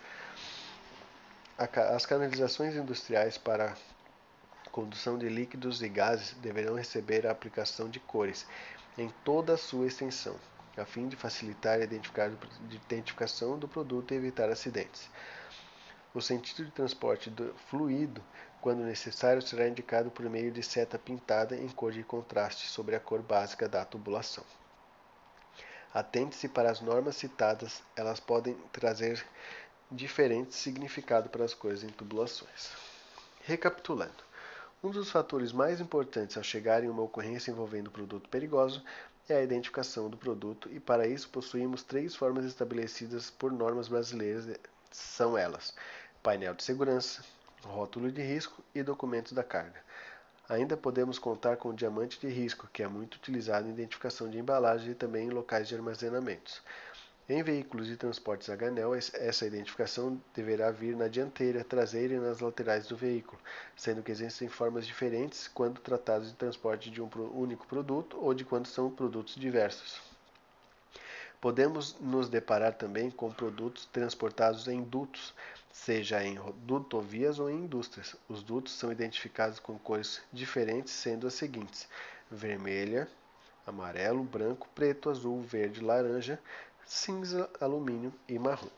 As 1.59 2.07
canalizações 2.07 2.75
industriais 2.75 3.37
para 3.37 3.77
condução 4.73 5.19
de 5.19 5.29
líquidos 5.29 5.83
e 5.83 5.89
gases 5.91 6.33
deverão 6.35 6.75
receber 6.75 7.27
a 7.27 7.31
aplicação 7.31 7.89
de 7.89 8.01
cores 8.01 8.47
em 8.97 9.09
toda 9.25 9.55
a 9.55 9.59
sua 9.59 9.87
extensão, 9.87 10.37
a 10.77 10.85
fim 10.85 11.09
de 11.09 11.17
facilitar 11.17 11.79
a 11.81 11.85
identificação 11.85 13.59
do 13.59 13.69
produto 13.69 14.13
e 14.13 14.17
evitar 14.17 14.49
acidentes. 14.51 15.09
O 16.15 16.21
sentido 16.21 16.65
de 16.65 16.71
transporte 16.71 17.29
do 17.29 17.53
fluido, 17.69 18.23
quando 18.61 18.85
necessário, 18.85 19.43
será 19.43 19.69
indicado 19.69 20.11
por 20.11 20.29
meio 20.29 20.53
de 20.53 20.63
seta 20.63 20.99
pintada 20.99 21.57
em 21.57 21.69
cor 21.69 21.93
de 21.93 22.03
contraste 22.03 22.69
sobre 22.69 22.95
a 22.95 23.01
cor 23.01 23.21
básica 23.21 23.69
da 23.69 23.85
tubulação. 23.85 24.45
Atente-se 25.93 26.49
para 26.49 26.71
as 26.71 26.81
normas 26.81 27.17
citadas, 27.17 27.83
elas 27.97 28.19
podem 28.19 28.55
trazer 28.73 29.25
diferente 29.91 30.55
significado 30.55 31.29
para 31.29 31.45
as 31.45 31.55
cores 31.55 31.85
em 31.85 31.89
tubulações. 31.89 32.73
Recapitulando, 33.43 34.25
um 34.83 34.91
dos 34.91 35.11
fatores 35.11 35.53
mais 35.53 35.81
importantes 35.81 36.37
ao 36.37 36.43
chegar 36.43 36.83
em 36.83 36.89
uma 36.89 37.03
ocorrência 37.03 37.51
envolvendo 37.51 37.91
produto 37.91 38.29
perigoso 38.29 38.85
é 39.29 39.37
a 39.37 39.43
identificação 39.43 40.11
do 40.11 40.17
produto 40.17 40.69
e 40.71 40.79
para 40.79 41.07
isso 41.07 41.29
possuímos 41.29 41.83
três 41.83 42.15
formas 42.15 42.45
estabelecidas 42.45 43.31
por 43.31 43.51
normas 43.51 43.89
brasileiras, 43.89 44.47
são 44.91 45.37
elas: 45.37 45.75
painel 46.23 46.55
de 46.55 46.63
segurança, 46.63 47.25
rótulo 47.65 48.13
de 48.13 48.23
risco 48.23 48.63
e 48.75 48.83
documentos 48.83 49.33
da 49.33 49.43
carga. 49.43 49.83
Ainda 50.49 50.77
podemos 50.77 51.19
contar 51.19 51.57
com 51.57 51.71
o 51.71 51.75
diamante 51.75 52.21
de 52.21 52.29
risco, 52.29 52.69
que 52.71 52.83
é 52.83 52.89
muito 52.89 53.15
utilizado 53.15 53.67
em 53.67 53.71
identificação 53.71 54.29
de 54.29 54.39
embalagens 54.39 54.91
e 54.91 54.95
também 54.95 55.29
em 55.29 55.31
locais 55.31 55.67
de 55.67 55.75
armazenamentos. 55.75 56.61
Em 57.27 57.43
veículos 57.43 57.87
de 57.87 57.97
transportes 57.97 58.51
a 58.51 58.57
granel, 58.57 58.95
essa 58.95 59.47
identificação 59.47 60.21
deverá 60.35 60.71
vir 60.71 60.95
na 60.95 61.09
dianteira, 61.09 61.65
traseira 61.65 62.13
e 62.13 62.19
nas 62.19 62.41
laterais 62.41 62.87
do 62.87 62.99
veículo, 62.99 63.41
sendo 63.75 64.03
que 64.03 64.13
existem 64.13 64.47
formas 64.47 64.87
diferentes 64.87 65.49
quando 65.49 65.81
tratados 65.81 66.29
de 66.29 66.37
transporte 66.37 66.91
de 66.91 67.01
um 67.01 67.09
único 67.33 67.67
produto 67.67 68.19
ou 68.21 68.35
de 68.35 68.45
quando 68.45 68.67
são 68.67 68.91
produtos 68.91 69.37
diversos. 69.37 70.03
Podemos 71.41 71.99
nos 71.99 72.29
deparar 72.29 72.75
também 72.75 73.11
com 73.11 73.33
produtos 73.33 73.87
transportados 73.87 74.69
em 74.69 74.83
dutos, 74.83 75.33
seja 75.73 76.23
em 76.23 76.39
dutovias 76.67 77.39
ou 77.39 77.49
em 77.49 77.65
indústrias. 77.65 78.15
Os 78.29 78.43
dutos 78.43 78.75
são 78.75 78.93
identificados 78.93 79.59
com 79.59 79.79
cores 79.79 80.21
diferentes, 80.31 80.93
sendo 80.93 81.27
as 81.27 81.33
seguintes: 81.33 81.89
vermelha, 82.31 83.09
amarelo, 83.67 84.23
branco, 84.23 84.69
preto, 84.75 85.09
azul, 85.09 85.41
verde, 85.43 85.81
laranja, 85.81 86.39
cinza, 86.87 87.49
alumínio 87.61 88.13
e 88.29 88.39
marrom. 88.39 88.71